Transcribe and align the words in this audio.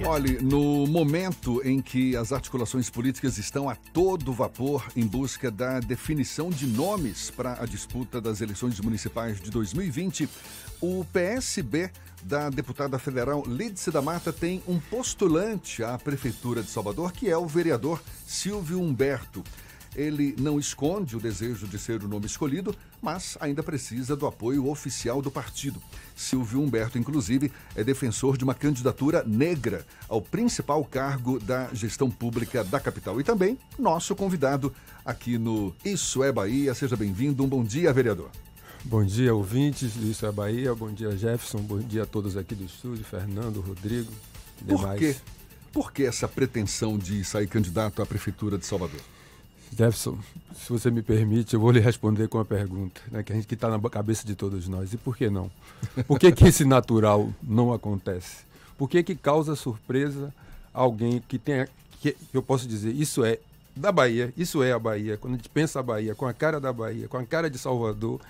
Bahia. 0.00 0.08
Olhe, 0.08 0.38
no 0.40 0.86
momento 0.86 1.60
em 1.64 1.80
que 1.80 2.16
as 2.16 2.32
articulações 2.32 2.88
políticas 2.88 3.38
estão 3.38 3.68
a 3.68 3.74
todo 3.74 4.32
vapor 4.32 4.86
em 4.96 5.06
busca 5.06 5.50
da 5.50 5.80
definição 5.80 6.50
de 6.50 6.66
nomes 6.66 7.30
para 7.30 7.62
a 7.62 7.66
disputa 7.66 8.20
das 8.20 8.40
eleições 8.40 8.80
municipais 8.80 9.40
de 9.40 9.50
2020, 9.50 10.28
o 10.80 11.04
PSB 11.12 11.90
da 12.22 12.50
deputada 12.50 12.98
federal 12.98 13.44
Lídice 13.46 13.90
da 13.90 14.02
Mata 14.02 14.32
tem 14.32 14.62
um 14.66 14.78
postulante 14.78 15.82
à 15.82 15.96
Prefeitura 15.98 16.62
de 16.62 16.70
Salvador, 16.70 17.12
que 17.12 17.28
é 17.28 17.36
o 17.36 17.46
vereador 17.46 18.02
Silvio 18.26 18.80
Humberto. 18.80 19.44
Ele 19.94 20.36
não 20.38 20.58
esconde 20.58 21.16
o 21.16 21.20
desejo 21.20 21.66
de 21.66 21.78
ser 21.78 22.02
o 22.02 22.08
nome 22.08 22.26
escolhido, 22.26 22.74
mas 23.02 23.36
ainda 23.40 23.62
precisa 23.62 24.14
do 24.14 24.26
apoio 24.26 24.68
oficial 24.68 25.20
do 25.20 25.30
partido. 25.30 25.82
Silvio 26.14 26.60
Humberto, 26.60 26.98
inclusive, 26.98 27.50
é 27.74 27.82
defensor 27.82 28.36
de 28.36 28.44
uma 28.44 28.54
candidatura 28.54 29.24
negra 29.26 29.84
ao 30.08 30.22
principal 30.22 30.84
cargo 30.84 31.40
da 31.40 31.68
gestão 31.72 32.10
pública 32.10 32.62
da 32.62 32.78
capital. 32.78 33.20
E 33.20 33.24
também 33.24 33.58
nosso 33.78 34.14
convidado 34.14 34.72
aqui 35.04 35.38
no 35.38 35.74
Isso 35.84 36.22
é 36.22 36.30
Bahia. 36.30 36.74
Seja 36.74 36.96
bem-vindo. 36.96 37.42
Um 37.42 37.48
bom 37.48 37.64
dia, 37.64 37.92
vereador. 37.92 38.30
Bom 38.84 39.04
dia, 39.04 39.34
ouvintes 39.34 39.92
do 39.94 40.08
Isso 40.08 40.24
é 40.24 40.32
Bahia. 40.32 40.74
Bom 40.74 40.92
dia, 40.92 41.10
Jefferson. 41.16 41.58
Bom 41.58 41.80
dia 41.80 42.04
a 42.04 42.06
todos 42.06 42.36
aqui 42.36 42.54
do 42.54 42.64
estúdio, 42.64 43.04
Fernando, 43.04 43.60
Rodrigo. 43.60 44.12
Demais. 44.62 44.82
Por 44.82 44.98
quê? 44.98 45.16
Por 45.72 45.92
que 45.92 46.02
essa 46.04 46.26
pretensão 46.26 46.98
de 46.98 47.24
sair 47.24 47.46
candidato 47.46 48.02
à 48.02 48.06
Prefeitura 48.06 48.58
de 48.58 48.66
Salvador? 48.66 49.00
Jefferson, 49.70 50.18
se 50.54 50.68
você 50.68 50.90
me 50.90 51.02
permite, 51.02 51.54
eu 51.54 51.60
vou 51.60 51.70
lhe 51.70 51.80
responder 51.80 52.28
com 52.28 52.38
uma 52.38 52.44
pergunta, 52.44 53.00
né, 53.10 53.22
que 53.22 53.32
a 53.32 53.36
gente 53.36 53.52
está 53.52 53.68
na 53.68 53.90
cabeça 53.90 54.26
de 54.26 54.34
todos 54.34 54.68
nós. 54.68 54.92
E 54.92 54.96
por 54.96 55.16
que 55.16 55.30
não? 55.30 55.50
Por 56.06 56.18
que, 56.18 56.32
que 56.32 56.48
esse 56.48 56.64
natural 56.64 57.32
não 57.42 57.72
acontece? 57.72 58.44
Por 58.76 58.88
que, 58.88 59.02
que 59.02 59.14
causa 59.14 59.54
surpresa 59.54 60.34
alguém 60.72 61.22
que 61.26 61.38
tenha, 61.38 61.68
que 62.00 62.16
eu 62.32 62.42
posso 62.42 62.66
dizer, 62.66 62.94
isso 62.94 63.24
é 63.24 63.38
da 63.76 63.92
Bahia, 63.92 64.32
isso 64.36 64.62
é 64.62 64.72
a 64.72 64.78
Bahia. 64.78 65.16
Quando 65.16 65.34
a 65.34 65.36
gente 65.36 65.48
pensa 65.48 65.80
a 65.80 65.82
Bahia, 65.82 66.14
com 66.14 66.26
a 66.26 66.32
cara 66.32 66.60
da 66.60 66.72
Bahia, 66.72 67.08
com 67.08 67.16
a 67.16 67.24
cara 67.24 67.48
de 67.48 67.58
Salvador, 67.58 68.20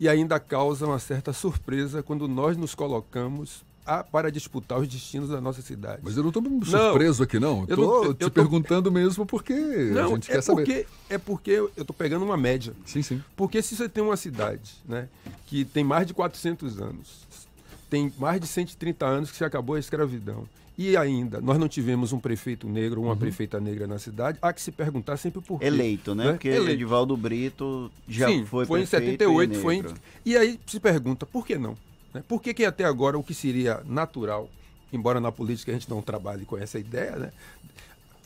e 0.00 0.08
ainda 0.08 0.38
causa 0.38 0.86
uma 0.86 0.98
certa 0.98 1.32
surpresa 1.32 2.02
quando 2.02 2.28
nós 2.28 2.56
nos 2.56 2.74
colocamos 2.74 3.62
a, 3.88 4.04
para 4.04 4.30
disputar 4.30 4.78
os 4.78 4.86
destinos 4.86 5.30
da 5.30 5.40
nossa 5.40 5.62
cidade. 5.62 6.02
Mas 6.04 6.14
eu 6.14 6.22
não 6.22 6.28
estou 6.28 6.42
surpreso 6.64 7.22
aqui, 7.22 7.40
não. 7.40 7.64
Estou 7.64 8.12
te 8.12 8.18
tô... 8.18 8.30
perguntando 8.30 8.92
mesmo 8.92 9.24
porque 9.24 9.54
não, 9.54 10.04
a 10.04 10.08
gente 10.10 10.30
é 10.30 10.34
quer 10.34 10.44
porque, 10.44 10.72
saber. 10.72 10.88
É 11.08 11.16
porque 11.16 11.50
eu 11.50 11.70
estou 11.74 11.96
pegando 11.96 12.24
uma 12.24 12.36
média. 12.36 12.74
Sim, 12.84 13.00
sim. 13.00 13.22
Porque 13.34 13.62
se 13.62 13.74
você 13.74 13.88
tem 13.88 14.04
uma 14.04 14.16
cidade 14.16 14.74
né, 14.86 15.08
que 15.46 15.64
tem 15.64 15.82
mais 15.82 16.06
de 16.06 16.12
400 16.12 16.78
anos, 16.78 17.26
tem 17.88 18.12
mais 18.18 18.38
de 18.38 18.46
130 18.46 19.06
anos 19.06 19.30
que 19.30 19.36
se 19.38 19.44
acabou 19.44 19.76
a 19.76 19.78
escravidão, 19.78 20.46
e 20.76 20.96
ainda, 20.96 21.40
nós 21.40 21.58
não 21.58 21.66
tivemos 21.66 22.12
um 22.12 22.20
prefeito 22.20 22.68
negro, 22.68 23.00
uma 23.00 23.12
uhum. 23.12 23.18
prefeita 23.18 23.58
negra 23.58 23.86
na 23.86 23.98
cidade. 23.98 24.38
Há 24.40 24.52
que 24.52 24.60
se 24.62 24.70
perguntar 24.70 25.16
sempre 25.16 25.40
por 25.40 25.58
quê. 25.58 25.66
Eleito, 25.66 26.14
né? 26.14 26.26
né? 26.26 26.32
Porque 26.32 26.48
Eleito. 26.48 26.70
Edivaldo 26.70 27.16
Brito 27.16 27.90
já 28.06 28.28
Sim, 28.28 28.44
foi, 28.44 28.64
foi 28.64 28.82
em 28.82 28.86
78, 28.86 29.54
e 29.54 29.60
foi 29.60 29.76
em... 29.76 29.84
E 30.24 30.36
aí 30.36 30.60
se 30.66 30.78
pergunta, 30.78 31.26
por 31.26 31.44
que 31.44 31.58
não? 31.58 31.76
Né? 32.12 32.22
Por 32.26 32.40
que, 32.40 32.54
que 32.54 32.64
até 32.64 32.84
agora 32.84 33.18
o 33.18 33.22
que 33.22 33.34
seria 33.34 33.82
natural, 33.84 34.48
embora 34.92 35.20
na 35.20 35.30
política 35.32 35.70
a 35.70 35.74
gente 35.74 35.88
não 35.90 36.02
trabalhe 36.02 36.44
com 36.44 36.56
essa 36.56 36.78
ideia, 36.78 37.16
né? 37.16 37.32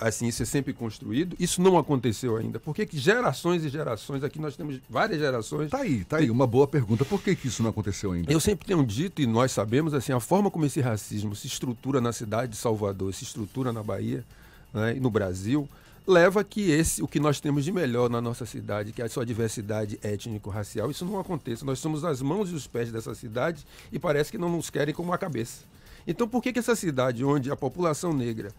assim, 0.03 0.27
isso 0.27 0.43
é 0.43 0.47
sempre 0.47 0.73
construído. 0.73 1.37
Isso 1.39 1.63
não 1.63 1.79
aconteceu 1.79 2.37
ainda. 2.37 2.59
Por 2.59 2.75
que, 2.75 2.85
que 2.87 2.99
gerações 2.99 3.65
e 3.65 3.69
gerações, 3.69 4.25
aqui 4.25 4.41
nós 4.41 4.57
temos 4.57 4.81
várias 4.89 5.19
gerações. 5.19 5.71
Tá 5.71 5.79
aí, 5.79 6.05
tá 6.05 6.17
aí, 6.19 6.31
uma 6.31 6.47
boa 6.47 6.67
pergunta. 6.67 7.05
Por 7.05 7.23
que, 7.23 7.37
que 7.37 7.49
isso 7.49 7.63
não 7.63 7.71
aconteceu 7.71 8.13
ainda? 8.13 8.31
Eu 8.33 8.41
sempre 8.41 8.67
tenho 8.67 8.85
dito, 8.85 9.23
e 9.23 9.27
nós 9.27 9.53
sabemos, 9.53 9.95
assim, 9.95 10.13
a 10.13 10.21
forma 10.21 10.51
como 10.51 10.65
esse 10.65 10.81
racismo 10.81 11.35
se 11.35 11.47
estrutura 11.47 12.01
na 12.01 12.13
cidade 12.13 12.53
de 12.53 12.59
Salvador, 12.59 13.15
se 13.15 13.25
estrutura 13.25 13.73
na 13.73 13.83
Bahia 13.83 14.25
né, 14.73 14.97
e 14.97 15.01
no 15.01 15.11
Brasil, 15.11 15.69
leva 16.06 16.42
que 16.42 16.70
esse, 16.70 17.03
o 17.03 17.08
que 17.08 17.20
nós 17.20 17.41
temos 17.41 17.64
de 17.64 17.72
melhor 17.72 18.11
na 18.11 18.20
nossa 18.20 18.45
cidade, 18.45 18.92
que 18.92 19.00
é 19.03 19.05
a 19.05 19.08
sua 19.08 19.25
diversidade 19.25 19.98
étnico-racial, 20.03 20.91
isso 20.91 21.05
não 21.05 21.18
aconteça. 21.18 21.64
Nós 21.64 21.79
somos 21.79 22.05
as 22.05 22.20
mãos 22.20 22.51
e 22.51 22.55
os 22.55 22.67
pés 22.67 22.90
dessa 22.90 23.14
cidade 23.14 23.64
e 23.92 23.98
parece 23.98 24.30
que 24.30 24.39
não 24.39 24.48
nos 24.48 24.70
querem 24.70 24.95
como 24.95 25.12
a 25.12 25.18
cabeça. 25.18 25.62
Então, 26.07 26.27
por 26.27 26.42
que, 26.42 26.52
que 26.52 26.58
essa 26.58 26.74
cidade, 26.74 27.24
onde 27.24 27.51
a 27.51 27.57
população 27.57 28.12
negra 28.12 28.52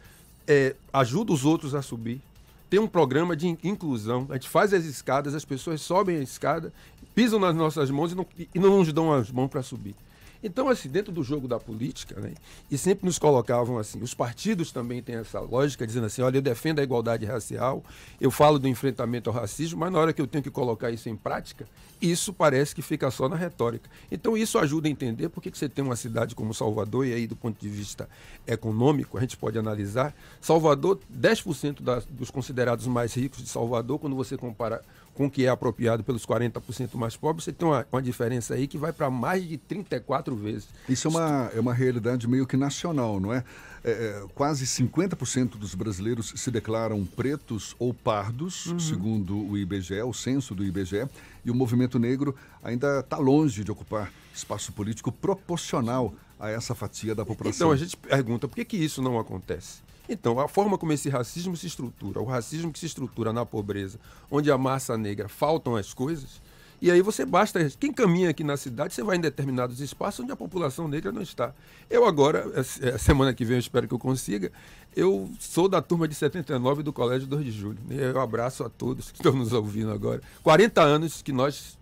é, 0.47 0.75
ajuda 0.93 1.33
os 1.33 1.43
outros 1.43 1.75
a 1.75 1.81
subir, 1.81 2.21
tem 2.69 2.79
um 2.79 2.87
programa 2.87 3.35
de 3.35 3.47
inclusão, 3.63 4.25
a 4.29 4.33
gente 4.33 4.49
faz 4.49 4.73
as 4.73 4.85
escadas, 4.85 5.35
as 5.35 5.45
pessoas 5.45 5.81
sobem 5.81 6.17
a 6.17 6.21
escada, 6.21 6.73
pisam 7.13 7.39
nas 7.39 7.55
nossas 7.55 7.91
mãos 7.91 8.11
e 8.11 8.15
não, 8.15 8.25
e 8.55 8.59
não 8.59 8.79
nos 8.79 8.91
dão 8.91 9.13
as 9.13 9.29
mãos 9.29 9.49
para 9.49 9.61
subir. 9.61 9.95
Então, 10.43 10.67
assim, 10.67 10.89
dentro 10.89 11.11
do 11.11 11.23
jogo 11.23 11.47
da 11.47 11.57
política, 11.57 12.19
né, 12.19 12.33
e 12.69 12.77
sempre 12.77 13.05
nos 13.05 13.17
colocavam 13.17 13.77
assim, 13.77 14.01
os 14.01 14.13
partidos 14.13 14.71
também 14.71 15.01
têm 15.01 15.15
essa 15.15 15.39
lógica, 15.39 15.87
dizendo 15.87 16.05
assim, 16.05 16.21
olha, 16.21 16.37
eu 16.37 16.41
defendo 16.41 16.79
a 16.79 16.83
igualdade 16.83 17.25
racial, 17.25 17.81
eu 18.19 18.29
falo 18.29 18.59
do 18.59 18.67
enfrentamento 18.67 19.29
ao 19.29 19.35
racismo, 19.35 19.79
mas 19.79 19.91
na 19.91 19.99
hora 19.99 20.11
que 20.11 20.21
eu 20.21 20.27
tenho 20.27 20.43
que 20.43 20.51
colocar 20.51 20.91
isso 20.91 21.07
em 21.07 21.15
prática, 21.15 21.65
isso 22.01 22.33
parece 22.33 22.75
que 22.75 22.81
fica 22.81 23.09
só 23.09 23.29
na 23.29 23.37
retórica. 23.37 23.89
Então, 24.11 24.35
isso 24.35 24.59
ajuda 24.59 24.89
a 24.89 24.91
entender 24.91 25.29
por 25.29 25.41
que 25.41 25.49
você 25.49 25.69
tem 25.69 25.83
uma 25.83 25.95
cidade 25.95 26.35
como 26.35 26.53
Salvador, 26.53 27.07
e 27.07 27.13
aí 27.13 27.25
do 27.25 27.35
ponto 27.35 27.57
de 27.59 27.69
vista 27.69 28.09
econômico, 28.45 29.17
a 29.17 29.21
gente 29.21 29.37
pode 29.37 29.57
analisar, 29.57 30.13
Salvador, 30.41 30.99
10% 31.15 31.81
das, 31.81 32.05
dos 32.05 32.29
considerados 32.29 32.85
mais 32.85 33.13
ricos 33.13 33.41
de 33.41 33.47
Salvador, 33.47 33.97
quando 33.99 34.15
você 34.15 34.35
compara 34.35 34.81
com 35.13 35.27
o 35.27 35.29
que 35.29 35.45
é 35.45 35.49
apropriado 35.49 36.03
pelos 36.03 36.25
40% 36.25 36.95
mais 36.95 37.15
pobres, 37.15 37.45
você 37.45 37.53
tem 37.53 37.67
uma, 37.67 37.85
uma 37.91 38.01
diferença 38.01 38.55
aí 38.55 38.67
que 38.67 38.77
vai 38.77 38.91
para 38.91 39.09
mais 39.09 39.47
de 39.47 39.57
34 39.57 40.35
vezes. 40.35 40.67
Isso 40.89 41.07
é 41.07 41.11
uma, 41.11 41.51
é 41.55 41.59
uma 41.59 41.73
realidade 41.73 42.27
meio 42.27 42.47
que 42.47 42.57
nacional, 42.57 43.19
não 43.19 43.33
é? 43.33 43.43
é, 43.83 43.91
é 43.91 44.25
quase 44.33 44.65
50% 44.65 45.57
dos 45.57 45.75
brasileiros 45.75 46.33
se 46.35 46.49
declaram 46.49 47.05
pretos 47.05 47.75
ou 47.77 47.93
pardos, 47.93 48.67
uhum. 48.67 48.79
segundo 48.79 49.37
o 49.37 49.57
IBGE, 49.57 50.01
o 50.01 50.13
censo 50.13 50.55
do 50.55 50.63
IBGE, 50.63 51.07
e 51.43 51.51
o 51.51 51.55
movimento 51.55 51.99
negro 51.99 52.35
ainda 52.63 53.01
está 53.01 53.17
longe 53.17 53.63
de 53.63 53.71
ocupar 53.71 54.11
espaço 54.33 54.71
político 54.71 55.11
proporcional 55.11 56.13
a 56.39 56.49
essa 56.49 56.73
fatia 56.73 57.13
da 57.13 57.25
população. 57.25 57.67
Então 57.67 57.71
a 57.71 57.77
gente 57.77 57.95
pergunta 57.97 58.47
por 58.47 58.55
que, 58.55 58.65
que 58.65 58.77
isso 58.77 59.01
não 59.01 59.19
acontece? 59.19 59.81
Então, 60.07 60.39
a 60.39 60.47
forma 60.47 60.77
como 60.77 60.91
esse 60.91 61.09
racismo 61.09 61.55
se 61.55 61.67
estrutura, 61.67 62.19
o 62.19 62.25
racismo 62.25 62.71
que 62.71 62.79
se 62.79 62.85
estrutura 62.85 63.31
na 63.31 63.45
pobreza, 63.45 63.99
onde 64.29 64.51
a 64.51 64.57
massa 64.57 64.97
negra 64.97 65.29
faltam 65.29 65.75
as 65.75 65.93
coisas, 65.93 66.41
e 66.83 66.91
aí 66.91 67.01
você 67.01 67.25
basta. 67.25 67.65
Quem 67.79 67.93
caminha 67.93 68.29
aqui 68.29 68.43
na 68.43 68.57
cidade, 68.57 68.93
você 68.93 69.01
vai 69.01 69.15
em 69.15 69.21
determinados 69.21 69.79
espaços 69.79 70.19
onde 70.19 70.33
a 70.33 70.35
população 70.35 70.85
negra 70.85 71.13
não 71.13 71.21
está. 71.21 71.55
Eu 71.89 72.03
agora, 72.03 72.45
a 72.93 72.97
semana 72.97 73.33
que 73.33 73.45
vem, 73.45 73.55
eu 73.55 73.59
espero 73.61 73.87
que 73.87 73.93
eu 73.93 73.99
consiga. 73.99 74.51
Eu 74.93 75.31
sou 75.39 75.69
da 75.69 75.81
turma 75.81 76.09
de 76.09 76.15
79 76.15 76.83
do 76.83 76.91
Colégio 76.91 77.25
2 77.25 77.45
de 77.45 77.51
Julho. 77.51 77.77
Eu 77.89 78.19
abraço 78.19 78.65
a 78.65 78.69
todos 78.69 79.11
que 79.11 79.19
estão 79.19 79.31
nos 79.31 79.53
ouvindo 79.53 79.91
agora. 79.91 80.21
40 80.43 80.81
anos 80.81 81.21
que 81.21 81.31
nós 81.31 81.77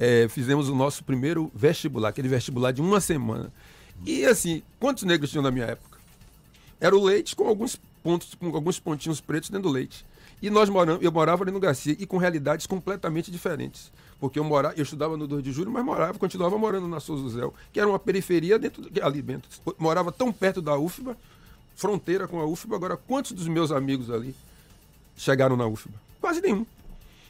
é, 0.00 0.26
fizemos 0.28 0.68
o 0.68 0.74
nosso 0.74 1.04
primeiro 1.04 1.48
vestibular, 1.54 2.08
aquele 2.08 2.26
vestibular 2.26 2.72
de 2.72 2.80
uma 2.80 3.00
semana. 3.00 3.52
E 4.04 4.24
assim, 4.24 4.64
quantos 4.80 5.04
negros 5.04 5.30
tinham 5.30 5.44
na 5.44 5.52
minha 5.52 5.66
época? 5.66 5.89
Era 6.80 6.96
o 6.96 7.04
leite 7.04 7.36
com 7.36 7.46
alguns 7.46 7.78
pontos, 8.02 8.34
com 8.34 8.46
alguns 8.54 8.80
pontinhos 8.80 9.20
pretos 9.20 9.50
dentro 9.50 9.68
do 9.68 9.74
leite. 9.74 10.04
E 10.42 10.48
nós 10.48 10.70
moramos, 10.70 11.02
eu 11.02 11.12
morava 11.12 11.44
ali 11.44 11.52
no 11.52 11.60
Garcia 11.60 11.94
e 11.98 12.06
com 12.06 12.16
realidades 12.16 12.66
completamente 12.66 13.30
diferentes. 13.30 13.92
Porque 14.18 14.38
eu 14.38 14.44
morava, 14.44 14.74
eu 14.76 14.82
estudava 14.82 15.16
no 15.16 15.26
2 15.26 15.44
de 15.44 15.52
julho, 15.52 15.70
mas 15.70 15.84
morava, 15.84 16.18
continuava 16.18 16.56
morando 16.56 16.88
na 16.88 16.98
Souza 16.98 17.28
Zéu, 17.36 17.54
que 17.72 17.78
era 17.78 17.88
uma 17.88 17.98
periferia 17.98 18.58
dentro 18.58 18.84
ali 19.02 19.20
dentro. 19.20 19.48
morava 19.78 20.10
tão 20.10 20.32
perto 20.32 20.62
da 20.62 20.76
UFBA, 20.78 21.16
fronteira 21.76 22.26
com 22.26 22.40
a 22.40 22.46
UFBA. 22.46 22.76
Agora, 22.76 22.96
quantos 22.96 23.32
dos 23.32 23.48
meus 23.48 23.70
amigos 23.70 24.10
ali 24.10 24.34
chegaram 25.16 25.56
na 25.56 25.66
UFBA? 25.66 25.94
Quase 26.20 26.40
nenhum. 26.40 26.64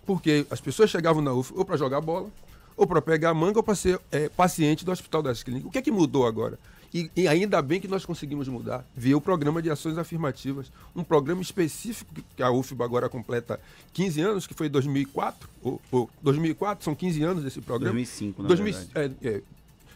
Porque 0.06 0.47
as 0.50 0.61
pessoas 0.61 0.91
chegavam 0.91 1.22
na 1.22 1.32
UFBA 1.32 1.59
ou 1.59 1.65
para 1.65 1.77
jogar 1.77 2.00
bola, 2.00 2.28
ou 2.77 2.87
para 2.87 3.03
pegar 3.03 3.34
manga, 3.34 3.59
ou 3.59 3.62
para 3.62 3.75
ser 3.75 4.00
é, 4.11 4.28
paciente 4.28 4.84
do 4.84 4.93
Hospital 4.93 5.22
das 5.22 5.43
Clínicas. 5.43 5.69
O 5.69 5.72
que 5.72 5.78
é 5.78 5.82
que 5.82 5.91
mudou 5.91 6.27
agora? 6.27 6.59
E, 6.92 7.10
e, 7.14 7.28
ainda 7.28 7.62
bem 7.62 7.80
que 7.80 7.86
nós 7.86 8.04
conseguimos 8.04 8.48
mudar. 8.48 8.84
Via 8.96 9.16
o 9.16 9.20
programa 9.20 9.62
de 9.62 9.70
ações 9.70 9.96
afirmativas, 9.96 10.72
um 10.94 11.04
programa 11.04 11.40
específico 11.40 12.12
que 12.37 12.42
a 12.42 12.50
UFBA 12.50 12.84
agora 12.84 13.08
completa 13.08 13.60
15 13.92 14.20
anos, 14.20 14.46
que 14.46 14.54
foi 14.54 14.69
2004, 14.69 15.48
ou, 15.62 15.81
ou 15.90 16.10
2004, 16.20 16.84
são 16.84 16.94
15 16.94 17.22
anos 17.22 17.44
desse 17.44 17.60
programa. 17.60 17.94
2005, 17.94 18.42
na 18.42 18.48
2000, 18.48 18.75
é, 18.94 19.10
é, 19.22 19.42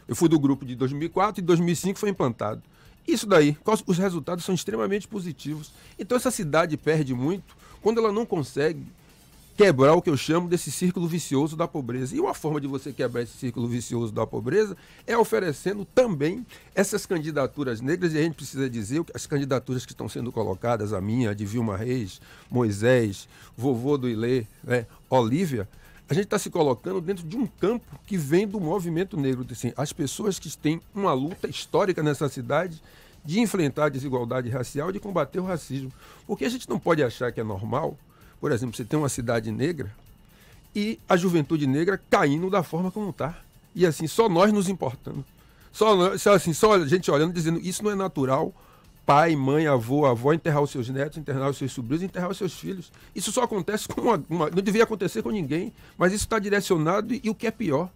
eu 0.07 0.15
fui 0.15 0.29
do 0.29 0.39
grupo 0.39 0.65
de 0.65 0.75
2004 0.75 1.41
e 1.41 1.45
2005 1.45 1.99
foi 1.99 2.09
implantado. 2.09 2.61
Isso 3.07 3.27
daí, 3.27 3.57
os 3.85 3.97
resultados 3.97 4.45
são 4.45 4.55
extremamente 4.55 5.07
positivos. 5.07 5.71
Então 5.99 6.15
essa 6.15 6.31
cidade 6.31 6.77
perde 6.77 7.13
muito 7.13 7.55
quando 7.81 7.99
ela 7.99 8.11
não 8.11 8.25
consegue 8.25 8.83
quebrar 9.55 9.93
o 9.93 10.01
que 10.01 10.09
eu 10.09 10.17
chamo 10.17 10.49
desse 10.49 10.71
círculo 10.71 11.07
vicioso 11.07 11.55
da 11.55 11.67
pobreza. 11.67 12.15
E 12.15 12.19
uma 12.19 12.33
forma 12.33 12.59
de 12.59 12.67
você 12.67 12.91
quebrar 12.91 13.21
esse 13.21 13.37
círculo 13.37 13.67
vicioso 13.67 14.11
da 14.11 14.27
pobreza 14.27 14.75
é 15.07 15.17
oferecendo 15.17 15.85
também 15.85 16.45
essas 16.73 17.05
candidaturas 17.05 17.79
negras, 17.79 18.13
e 18.13 18.17
a 18.17 18.21
gente 18.21 18.35
precisa 18.35 18.69
dizer 18.69 19.03
que 19.03 19.11
as 19.15 19.25
candidaturas 19.25 19.85
que 19.85 19.93
estão 19.93 20.09
sendo 20.09 20.31
colocadas, 20.31 20.91
a 20.91 20.99
minha, 20.99 21.33
de 21.33 21.45
Vilma 21.45 21.77
Reis, 21.77 22.19
Moisés, 22.49 23.29
vovô 23.55 23.97
do 23.97 24.09
Ilê, 24.09 24.45
né, 24.63 24.85
Olívia, 25.09 25.67
a 26.07 26.13
gente 26.13 26.25
está 26.25 26.37
se 26.37 26.49
colocando 26.49 27.01
dentro 27.01 27.25
de 27.25 27.35
um 27.35 27.47
campo 27.47 27.85
que 28.05 28.15
vem 28.15 28.47
do 28.47 28.59
movimento 28.59 29.17
negro. 29.17 29.45
Assim, 29.49 29.73
as 29.75 29.91
pessoas 29.91 30.37
que 30.37 30.55
têm 30.55 30.79
uma 30.93 31.13
luta 31.13 31.47
histórica 31.47 32.03
nessa 32.03 32.29
cidade 32.29 32.79
de 33.23 33.39
enfrentar 33.39 33.85
a 33.85 33.89
desigualdade 33.89 34.49
racial, 34.49 34.91
de 34.91 34.99
combater 34.99 35.39
o 35.39 35.45
racismo. 35.45 35.91
Porque 36.27 36.45
a 36.45 36.49
gente 36.49 36.69
não 36.69 36.77
pode 36.77 37.03
achar 37.03 37.31
que 37.31 37.41
é 37.41 37.43
normal, 37.43 37.97
por 38.39 38.51
exemplo, 38.51 38.75
você 38.75 38.85
tem 38.85 38.97
uma 38.97 39.09
cidade 39.09 39.51
negra 39.51 39.91
e 40.75 40.99
a 41.07 41.15
juventude 41.15 41.65
negra 41.65 41.99
caindo 42.09 42.49
da 42.49 42.61
forma 42.61 42.91
como 42.91 43.09
está. 43.09 43.37
E 43.73 43.85
assim, 43.85 44.07
só 44.07 44.27
nós 44.27 44.51
nos 44.51 44.69
importando. 44.69 45.23
Só, 45.71 46.13
assim, 46.33 46.53
só 46.53 46.73
a 46.73 46.87
gente 46.87 47.11
olhando 47.11 47.33
dizendo 47.33 47.59
isso 47.59 47.83
não 47.83 47.91
é 47.91 47.95
natural. 47.95 48.53
Pai, 49.05 49.35
mãe, 49.35 49.67
avô, 49.67 50.05
avó 50.05 50.33
enterrar 50.33 50.61
os 50.61 50.71
seus 50.71 50.89
netos, 50.89 51.17
enterrar 51.17 51.49
os 51.49 51.57
seus 51.57 51.71
sobrinhos, 51.71 52.01
enterrar 52.01 52.29
os 52.29 52.37
seus 52.37 52.53
filhos. 52.53 52.91
Isso 53.13 53.31
só 53.31 53.43
acontece 53.43 53.87
com 53.87 54.01
uma, 54.01 54.23
uma 54.29 54.49
não 54.49 54.63
devia 54.63 54.83
acontecer 54.83 55.21
com 55.21 55.29
ninguém, 55.29 55.71
mas 55.97 56.11
isso 56.11 56.25
está 56.25 56.39
direcionado 56.39 57.13
e, 57.13 57.21
e 57.23 57.29
o 57.29 57.35
que 57.35 57.45
é 57.45 57.51
pior, 57.51 57.89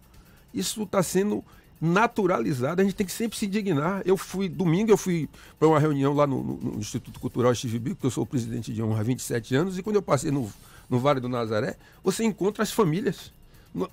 isso 0.54 0.82
está 0.82 1.02
sendo 1.02 1.44
naturalizado. 1.80 2.80
A 2.80 2.84
gente 2.84 2.94
tem 2.94 3.06
que 3.06 3.12
sempre 3.12 3.38
se 3.38 3.46
indignar. 3.46 4.02
Eu 4.04 4.16
fui 4.16 4.48
domingo, 4.48 4.90
eu 4.90 4.96
fui 4.96 5.28
para 5.58 5.68
uma 5.68 5.78
reunião 5.78 6.12
lá 6.12 6.26
no, 6.26 6.42
no, 6.42 6.56
no 6.56 6.78
Instituto 6.78 7.18
Cultural 7.18 7.52
Bico, 7.80 8.00
que 8.00 8.06
eu 8.06 8.10
sou 8.10 8.26
presidente 8.26 8.72
de 8.72 8.82
honra 8.82 9.00
há 9.00 9.04
27 9.04 9.54
anos, 9.54 9.78
e 9.78 9.82
quando 9.82 9.96
eu 9.96 10.02
passei 10.02 10.30
no, 10.30 10.52
no 10.88 10.98
Vale 10.98 11.20
do 11.20 11.28
Nazaré, 11.28 11.76
você 12.04 12.24
encontra 12.24 12.62
as 12.62 12.70
famílias 12.70 13.32
no, 13.74 13.88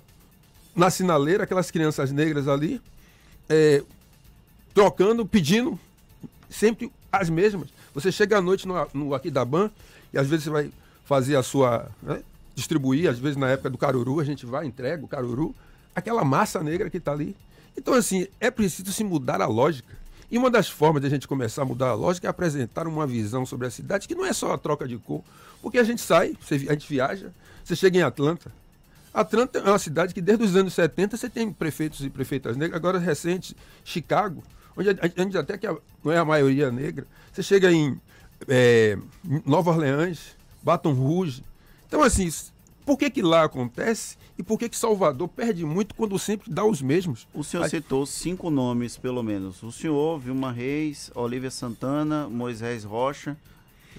na 0.76 0.90
sinaleira, 0.90 1.44
aquelas 1.44 1.70
crianças 1.70 2.12
negras 2.12 2.46
ali, 2.46 2.80
é, 3.48 3.82
trocando, 4.74 5.24
pedindo, 5.24 5.78
sempre 6.50 6.92
as 7.10 7.30
mesmas. 7.30 7.68
Você 7.94 8.12
chega 8.12 8.38
à 8.38 8.40
noite 8.40 8.68
no, 8.68 8.74
no 8.92 9.14
Aquidaban 9.14 9.70
e 10.12 10.18
às 10.18 10.26
vezes 10.28 10.44
você 10.44 10.50
vai 10.50 10.70
fazer 11.04 11.36
a 11.36 11.42
sua. 11.42 11.88
Né, 12.02 12.22
distribuir, 12.58 13.08
às 13.08 13.20
vezes 13.20 13.36
na 13.36 13.48
época 13.48 13.70
do 13.70 13.78
caruru, 13.78 14.18
a 14.18 14.24
gente 14.24 14.44
vai, 14.44 14.66
entrega 14.66 15.04
o 15.04 15.06
caruru, 15.06 15.54
aquela 15.94 16.24
massa 16.24 16.60
negra 16.60 16.90
que 16.90 16.96
está 16.96 17.12
ali. 17.12 17.36
Então, 17.78 17.94
assim, 17.94 18.26
é 18.40 18.50
preciso 18.50 18.92
se 18.92 19.04
mudar 19.04 19.40
a 19.40 19.46
lógica. 19.46 19.96
E 20.30 20.36
uma 20.36 20.50
das 20.50 20.68
formas 20.68 21.00
de 21.00 21.06
a 21.06 21.10
gente 21.10 21.26
começar 21.26 21.62
a 21.62 21.64
mudar 21.64 21.88
a 21.88 21.94
lógica 21.94 22.26
é 22.26 22.30
apresentar 22.30 22.86
uma 22.86 23.06
visão 23.06 23.46
sobre 23.46 23.66
a 23.66 23.70
cidade 23.70 24.06
que 24.06 24.14
não 24.14 24.26
é 24.26 24.32
só 24.32 24.52
a 24.52 24.58
troca 24.58 24.86
de 24.86 24.98
cor. 24.98 25.22
Porque 25.62 25.78
a 25.78 25.84
gente 25.84 26.02
sai, 26.02 26.36
a 26.50 26.72
gente 26.72 26.88
viaja, 26.88 27.32
você 27.64 27.74
chega 27.74 27.98
em 27.98 28.02
Atlanta, 28.02 28.52
Atlanta 29.12 29.58
é 29.58 29.62
uma 29.62 29.78
cidade 29.78 30.12
que 30.12 30.20
desde 30.20 30.44
os 30.44 30.54
anos 30.54 30.74
70 30.74 31.16
você 31.16 31.28
tem 31.28 31.52
prefeitos 31.52 32.04
e 32.04 32.10
prefeitas 32.10 32.56
negras, 32.56 32.76
agora 32.76 32.98
recente, 32.98 33.56
Chicago, 33.84 34.42
onde, 34.76 34.90
onde 35.18 35.38
até 35.38 35.56
que 35.56 35.66
a, 35.66 35.76
não 36.04 36.12
é 36.12 36.18
a 36.18 36.24
maioria 36.24 36.70
negra. 36.70 37.06
Você 37.32 37.42
chega 37.42 37.72
em 37.72 37.98
é, 38.46 38.98
Nova 39.44 39.70
Orleans, 39.70 40.36
Baton 40.62 40.92
Rouge. 40.92 41.42
Então, 41.86 42.02
assim, 42.02 42.30
por 42.88 42.96
que, 42.96 43.10
que 43.10 43.20
lá 43.20 43.44
acontece 43.44 44.16
e 44.38 44.42
por 44.42 44.58
que, 44.58 44.66
que 44.66 44.74
Salvador 44.74 45.28
perde 45.28 45.62
muito 45.62 45.94
quando 45.94 46.18
sempre 46.18 46.50
dá 46.50 46.64
os 46.64 46.80
mesmos? 46.80 47.28
O 47.34 47.44
senhor 47.44 47.64
Aí... 47.64 47.68
citou 47.68 48.06
cinco 48.06 48.48
nomes, 48.48 48.96
pelo 48.96 49.22
menos. 49.22 49.62
O 49.62 49.70
senhor, 49.70 50.18
Vilma 50.18 50.50
Reis, 50.50 51.10
Olivia 51.14 51.50
Santana, 51.50 52.26
Moisés 52.30 52.84
Rocha, 52.84 53.36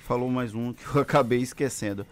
falou 0.07 0.27
mais 0.31 0.55
um 0.55 0.73
que 0.73 0.83
eu 0.87 1.01
acabei 1.03 1.39
esquecendo. 1.39 2.03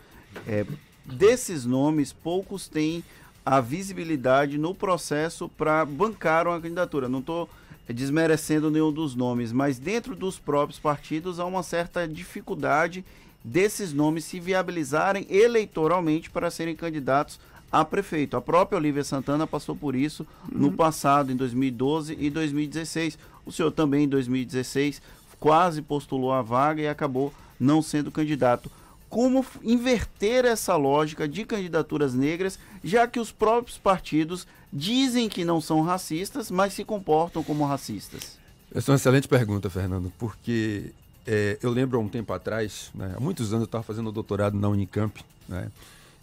É, 0.46 0.68
desses 1.04 1.66
nomes, 1.66 2.14
poucos 2.14 2.68
têm 2.68 3.04
a 3.44 3.60
visibilidade 3.60 4.60
no 4.60 4.76
processo 4.76 5.50
para 5.50 5.84
bancar 5.84 6.46
uma 6.46 6.62
candidatura. 6.62 7.10
Não 7.10 7.22
estou 7.22 7.50
desmerecendo 7.90 8.70
nenhum 8.70 8.92
dos 8.92 9.16
nomes, 9.16 9.52
mas 9.52 9.80
dentro 9.80 10.16
dos 10.16 10.38
próprios 10.38 10.80
partidos 10.80 11.40
há 11.40 11.46
uma 11.46 11.64
certa 11.64 12.08
dificuldade 12.08 13.04
desses 13.48 13.94
nomes 13.94 14.26
se 14.26 14.40
viabilizarem 14.40 15.26
eleitoralmente 15.30 16.30
para 16.30 16.52
serem 16.52 16.76
candidatos 16.76 17.40
a 17.72 17.84
prefeito. 17.86 18.36
A 18.36 18.42
própria 18.42 18.78
Olivia 18.78 19.04
Santana 19.04 19.48
passou 19.48 19.76
por 19.76 19.96
isso 19.96 20.28
uhum. 20.52 20.60
no 20.60 20.72
passado, 20.74 21.32
em 21.32 21.36
2012 21.36 22.18
e 22.20 22.30
2016. 22.30 23.18
O 23.46 23.52
senhor 23.52 23.72
também, 23.72 24.04
em 24.04 24.08
2016, 24.08 25.02
quase 25.40 25.82
postulou 25.82 26.34
a 26.34 26.42
vaga 26.42 26.82
e 26.82 26.88
acabou 26.88 27.34
não 27.60 27.82
sendo 27.82 28.12
candidato 28.12 28.70
como 29.10 29.46
inverter 29.64 30.44
essa 30.44 30.76
lógica 30.76 31.26
de 31.26 31.46
candidaturas 31.46 32.14
negras, 32.14 32.60
já 32.84 33.08
que 33.08 33.20
os 33.20 33.32
próprios 33.32 33.78
partidos 33.78 34.46
dizem 34.72 35.30
que 35.30 35.46
não 35.46 35.62
são 35.62 35.82
racistas, 35.82 36.52
mas 36.52 36.74
se 36.74 36.84
comportam 36.84 37.42
como 37.42 37.66
racistas? 37.66 38.38
Essa 38.76 38.92
é 38.92 38.94
uma 38.94 38.98
excelente 38.98 39.30
pergunta, 39.30 39.70
Fernando, 39.70 40.12
porque 40.20 40.92
é, 41.28 41.60
eu 41.62 41.70
lembro 41.70 41.98
há 41.98 42.02
um 42.02 42.08
tempo 42.08 42.32
atrás, 42.32 42.90
né, 42.96 43.14
há 43.16 43.20
muitos 43.20 43.50
anos 43.50 43.64
eu 43.64 43.66
estava 43.66 43.84
fazendo 43.84 44.12
doutorado 44.12 44.58
na 44.58 44.70
Unicamp, 44.70 45.24
né, 45.48 45.70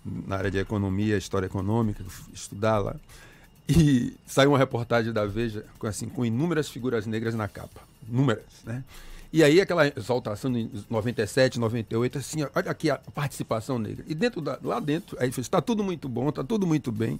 na 0.04 0.36
área 0.36 0.50
de 0.50 0.58
economia, 0.58 1.16
história 1.16 1.46
econômica, 1.46 2.02
estudar 2.32 2.78
lá. 2.78 2.96
E 3.68 4.14
saiu 4.26 4.50
uma 4.50 4.58
reportagem 4.58 5.12
da 5.12 5.24
Veja 5.24 5.64
com, 5.78 5.86
assim, 5.86 6.08
com 6.08 6.24
inúmeras 6.24 6.68
figuras 6.68 7.06
negras 7.06 7.34
na 7.34 7.48
capa. 7.48 7.80
Inúmeras, 8.06 8.44
né? 8.64 8.84
E 9.32 9.42
aí 9.42 9.60
aquela 9.60 9.88
exaltação 9.88 10.54
em 10.56 10.70
97, 10.88 11.58
98, 11.58 12.18
assim, 12.18 12.42
olha 12.54 12.70
aqui 12.70 12.88
a 12.88 12.98
participação 12.98 13.78
negra. 13.78 14.04
E 14.06 14.14
dentro 14.14 14.40
da, 14.40 14.58
lá 14.62 14.78
dentro, 14.78 15.16
aí 15.18 15.28
está 15.28 15.60
tudo 15.60 15.82
muito 15.82 16.08
bom, 16.08 16.28
está 16.28 16.44
tudo 16.44 16.66
muito 16.66 16.92
bem, 16.92 17.18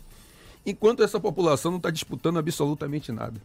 enquanto 0.65 1.03
essa 1.03 1.19
população 1.19 1.73
não 1.73 1.79
está 1.79 1.91
disputando 1.91 2.39
absolutamente 2.39 3.11
nada. 3.11 3.41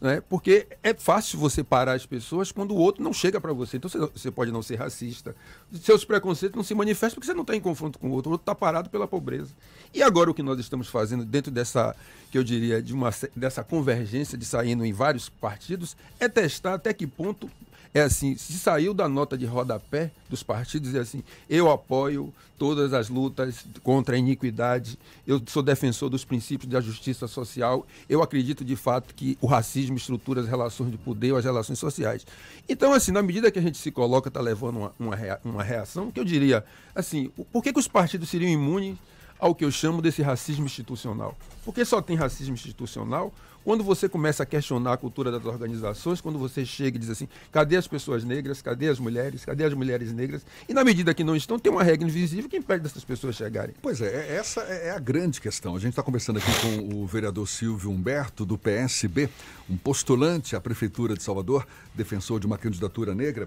Né? 0.00 0.22
Porque 0.28 0.66
é 0.82 0.92
fácil 0.92 1.38
você 1.38 1.62
parar 1.62 1.92
as 1.92 2.04
pessoas 2.04 2.52
quando 2.52 2.72
o 2.72 2.76
outro 2.76 3.02
não 3.02 3.12
chega 3.12 3.40
para 3.40 3.52
você. 3.52 3.76
Então 3.76 3.88
você, 3.88 4.30
pode 4.30 4.50
não 4.50 4.62
ser 4.62 4.76
racista. 4.76 5.34
Seus 5.82 6.04
preconceitos 6.04 6.56
não 6.56 6.64
se 6.64 6.74
manifestam 6.74 7.16
porque 7.16 7.26
você 7.26 7.34
não 7.34 7.42
está 7.42 7.54
em 7.56 7.60
confronto 7.60 7.98
com 7.98 8.08
o 8.08 8.12
outro. 8.12 8.30
O 8.30 8.32
outro 8.32 8.42
está 8.42 8.54
parado 8.54 8.90
pela 8.90 9.06
pobreza. 9.06 9.50
E 9.92 10.02
agora 10.02 10.30
o 10.30 10.34
que 10.34 10.42
nós 10.42 10.58
estamos 10.58 10.88
fazendo 10.88 11.24
dentro 11.24 11.50
dessa, 11.50 11.94
que 12.30 12.36
eu 12.36 12.44
diria, 12.44 12.82
de 12.82 12.92
uma, 12.92 13.10
dessa 13.34 13.64
convergência 13.64 14.36
de 14.36 14.44
saindo 14.44 14.84
em 14.84 14.92
vários 14.92 15.28
partidos, 15.28 15.96
é 16.18 16.28
testar 16.28 16.74
até 16.74 16.92
que 16.92 17.06
ponto 17.06 17.50
é 17.94 18.00
assim, 18.00 18.36
se 18.36 18.54
saiu 18.54 18.92
da 18.92 19.08
nota 19.08 19.38
de 19.38 19.46
rodapé 19.46 20.10
dos 20.28 20.42
partidos, 20.42 20.92
é 20.96 20.98
assim, 20.98 21.22
eu 21.48 21.70
apoio 21.70 22.34
todas 22.58 22.92
as 22.92 23.08
lutas 23.08 23.64
contra 23.84 24.16
a 24.16 24.18
iniquidade, 24.18 24.98
eu 25.24 25.40
sou 25.46 25.62
defensor 25.62 26.10
dos 26.10 26.24
princípios 26.24 26.68
da 26.68 26.80
justiça 26.80 27.28
social, 27.28 27.86
eu 28.08 28.20
acredito 28.20 28.64
de 28.64 28.74
fato 28.74 29.14
que 29.14 29.38
o 29.40 29.46
racismo 29.46 29.96
estrutura 29.96 30.40
as 30.40 30.48
relações 30.48 30.90
de 30.90 30.98
poder, 30.98 31.36
as 31.36 31.44
relações 31.44 31.78
sociais. 31.78 32.26
Então, 32.68 32.92
assim, 32.92 33.12
na 33.12 33.22
medida 33.22 33.48
que 33.48 33.60
a 33.60 33.62
gente 33.62 33.78
se 33.78 33.92
coloca, 33.92 34.28
está 34.28 34.40
levando 34.40 34.92
uma, 34.98 35.14
uma, 35.44 35.62
reação, 35.62 36.10
que 36.10 36.18
eu 36.18 36.24
diria, 36.24 36.64
assim, 36.96 37.30
por 37.52 37.62
que, 37.62 37.72
que 37.72 37.78
os 37.78 37.86
partidos 37.86 38.28
seriam 38.28 38.50
imunes 38.50 38.96
ao 39.44 39.54
que 39.54 39.62
eu 39.62 39.70
chamo 39.70 40.00
desse 40.00 40.22
racismo 40.22 40.64
institucional? 40.64 41.36
Porque 41.66 41.84
só 41.84 42.00
tem 42.00 42.16
racismo 42.16 42.54
institucional 42.54 43.30
quando 43.62 43.84
você 43.84 44.08
começa 44.08 44.42
a 44.42 44.46
questionar 44.46 44.94
a 44.94 44.96
cultura 44.96 45.30
das 45.30 45.44
organizações, 45.44 46.18
quando 46.18 46.38
você 46.38 46.64
chega 46.64 46.96
e 46.96 47.00
diz 47.00 47.10
assim, 47.10 47.28
cadê 47.52 47.76
as 47.76 47.86
pessoas 47.86 48.24
negras, 48.24 48.62
cadê 48.62 48.88
as 48.88 48.98
mulheres, 48.98 49.44
cadê 49.44 49.64
as 49.64 49.74
mulheres 49.74 50.12
negras? 50.12 50.46
E 50.66 50.72
na 50.72 50.82
medida 50.82 51.12
que 51.12 51.22
não 51.22 51.36
estão, 51.36 51.58
tem 51.58 51.70
uma 51.70 51.82
regra 51.82 52.08
invisível 52.08 52.48
que 52.48 52.56
impede 52.56 52.84
dessas 52.84 53.04
pessoas 53.04 53.36
chegarem. 53.36 53.74
Pois 53.82 54.00
é, 54.00 54.06
é 54.06 54.36
essa 54.36 54.62
é, 54.62 54.88
é 54.88 54.90
a 54.92 54.98
grande 54.98 55.42
questão. 55.42 55.76
A 55.76 55.78
gente 55.78 55.90
está 55.90 56.02
conversando 56.02 56.38
aqui 56.38 56.50
com 56.62 57.02
o 57.02 57.06
vereador 57.06 57.46
Silvio 57.46 57.90
Humberto, 57.90 58.46
do 58.46 58.56
PSB, 58.56 59.28
um 59.68 59.76
postulante 59.76 60.56
à 60.56 60.60
Prefeitura 60.60 61.14
de 61.14 61.22
Salvador, 61.22 61.66
defensor 61.94 62.40
de 62.40 62.46
uma 62.46 62.56
candidatura 62.56 63.14
negra. 63.14 63.46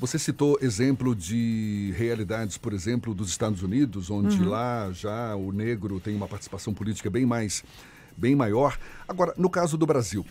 Você 0.00 0.18
citou 0.18 0.58
exemplo 0.62 1.14
de 1.14 1.92
realidades, 1.94 2.56
por 2.56 2.72
exemplo, 2.72 3.12
dos 3.12 3.28
Estados 3.28 3.62
Unidos, 3.62 4.08
onde 4.08 4.40
uhum. 4.40 4.48
lá 4.48 4.90
já 4.92 5.36
o 5.36 5.52
negro 5.52 6.00
tem 6.00 6.16
uma 6.16 6.26
participação 6.26 6.72
política 6.72 7.10
bem 7.10 7.26
mais 7.26 7.62
bem 8.16 8.34
maior. 8.34 8.78
Agora, 9.06 9.34
no 9.36 9.50
caso 9.50 9.76
do 9.76 9.84
Brasil, 9.84 10.24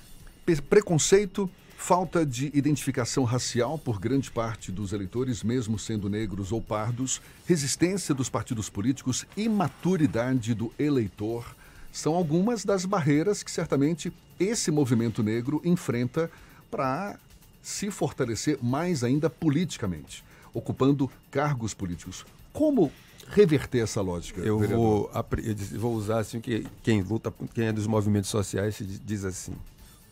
preconceito, 0.68 1.48
falta 1.78 2.26
de 2.26 2.48
identificação 2.52 3.24
racial 3.24 3.78
por 3.78 4.00
grande 4.00 4.32
parte 4.32 4.72
dos 4.72 4.92
eleitores, 4.92 5.44
mesmo 5.44 5.78
sendo 5.78 6.10
negros 6.10 6.52
ou 6.52 6.60
pardos, 6.60 7.22
resistência 7.46 8.16
dos 8.16 8.28
partidos 8.28 8.72
políticos, 8.72 9.28
imaturidade 9.38 10.56
do 10.56 10.74
eleitor, 10.80 11.46
são 11.92 12.16
algumas 12.16 12.66
das 12.66 12.86
barreiras 12.86 13.44
que 13.44 13.52
certamente 13.52 14.12
esse 14.40 14.72
movimento 14.72 15.22
negro 15.22 15.62
enfrenta 15.64 16.32
para 16.72 17.20
se 17.62 17.92
fortalecer 17.92 18.58
mais 18.62 19.04
ainda 19.04 19.30
politicamente, 19.30 20.24
ocupando 20.54 21.10
cargos 21.30 21.74
políticos. 21.74 22.26
Como 22.54 22.92
reverter 23.28 23.84
essa 23.84 24.02
lógica? 24.02 24.42
Eu 24.42 24.60
vou, 24.60 25.12
eu 25.44 25.80
vou 25.80 25.94
usar 25.94 26.20
assim 26.20 26.42
que 26.42 26.66
quem 26.84 27.02
luta, 27.02 27.34
quem 27.54 27.66
é 27.66 27.72
dos 27.72 27.88
movimentos 27.88 28.30
sociais 28.30 28.82
diz 29.06 29.24
assim: 29.24 29.54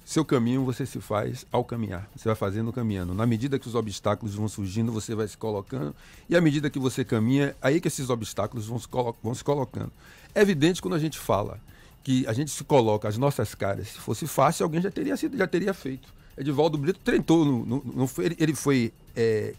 seu 0.08 0.24
caminho 0.24 0.64
você 0.64 0.86
se 0.86 1.02
faz 1.02 1.46
ao 1.52 1.66
caminhar. 1.66 2.10
Você 2.16 2.30
vai 2.30 2.36
fazendo 2.36 2.72
caminhando. 2.72 3.14
Na 3.14 3.26
medida 3.26 3.60
que 3.60 3.68
os 3.68 3.76
obstáculos 3.76 4.36
vão 4.36 4.48
surgindo, 4.48 4.90
você 4.90 5.14
vai 5.14 5.28
se 5.28 5.36
colocando. 5.36 5.94
E 6.30 6.36
à 6.38 6.40
medida 6.40 6.70
que 6.70 6.80
você 6.80 7.04
caminha, 7.04 7.54
aí 7.62 7.82
que 7.82 7.90
esses 7.90 8.10
obstáculos 8.10 8.68
vão 8.68 8.80
se, 8.80 8.88
vão 9.22 9.36
se 9.36 9.44
colocando. 9.44 9.92
É 10.34 10.40
evidente 10.40 10.82
quando 10.82 10.94
a 10.94 11.00
gente 11.00 11.20
fala 11.20 11.60
que 12.06 12.26
a 12.26 12.32
gente 12.32 12.52
se 12.52 12.64
coloca 12.64 13.06
as 13.06 13.18
nossas 13.18 13.54
caras. 13.54 13.90
Se 13.90 13.98
fosse 13.98 14.26
fácil, 14.26 14.64
alguém 14.64 14.82
já 14.82 14.90
teria 14.90 15.18
sido, 15.18 15.36
já 15.36 15.46
teria 15.46 15.74
feito. 15.74 16.08
Edivaldo 16.38 16.78
Brito 16.78 17.00
treinou, 17.04 17.46
no, 17.46 17.66
no, 17.66 17.84
no 17.84 18.10
ele 18.38 18.54
foi 18.54 18.94
é, 19.16 19.54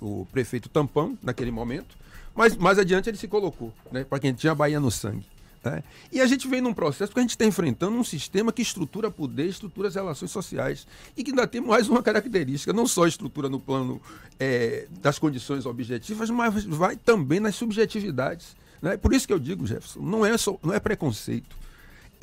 o 0.00 0.26
prefeito 0.30 0.68
tampão 0.68 1.18
naquele 1.22 1.50
momento 1.50 1.96
mas 2.34 2.56
mais 2.56 2.78
adiante 2.78 3.08
ele 3.08 3.16
se 3.16 3.28
colocou, 3.28 3.72
né? 3.92 4.04
Para 4.04 4.18
quem 4.18 4.32
tinha 4.32 4.52
a 4.52 4.54
Bahia 4.54 4.80
no 4.80 4.90
sangue. 4.90 5.24
Né? 5.62 5.82
E 6.12 6.20
a 6.20 6.26
gente 6.26 6.46
vem 6.48 6.60
num 6.60 6.74
processo 6.74 7.12
que 7.12 7.18
a 7.18 7.22
gente 7.22 7.30
está 7.30 7.44
enfrentando 7.46 7.96
um 7.96 8.04
sistema 8.04 8.52
que 8.52 8.60
estrutura 8.60 9.10
poder, 9.10 9.46
estrutura 9.46 9.88
as 9.88 9.94
relações 9.94 10.30
sociais. 10.30 10.86
E 11.16 11.22
que 11.22 11.30
ainda 11.30 11.46
tem 11.46 11.60
mais 11.60 11.88
uma 11.88 12.02
característica, 12.02 12.72
não 12.72 12.86
só 12.86 13.06
estrutura 13.06 13.48
no 13.48 13.58
plano 13.58 14.00
é, 14.38 14.86
das 15.00 15.18
condições 15.18 15.64
objetivas, 15.64 16.28
mas 16.28 16.64
vai 16.64 16.96
também 16.96 17.40
nas 17.40 17.54
subjetividades. 17.54 18.56
Né? 18.82 18.96
Por 18.96 19.14
isso 19.14 19.26
que 19.26 19.32
eu 19.32 19.38
digo, 19.38 19.66
Jefferson, 19.66 20.00
não 20.00 20.26
é, 20.26 20.36
só, 20.36 20.58
não 20.62 20.74
é 20.74 20.80
preconceito 20.80 21.56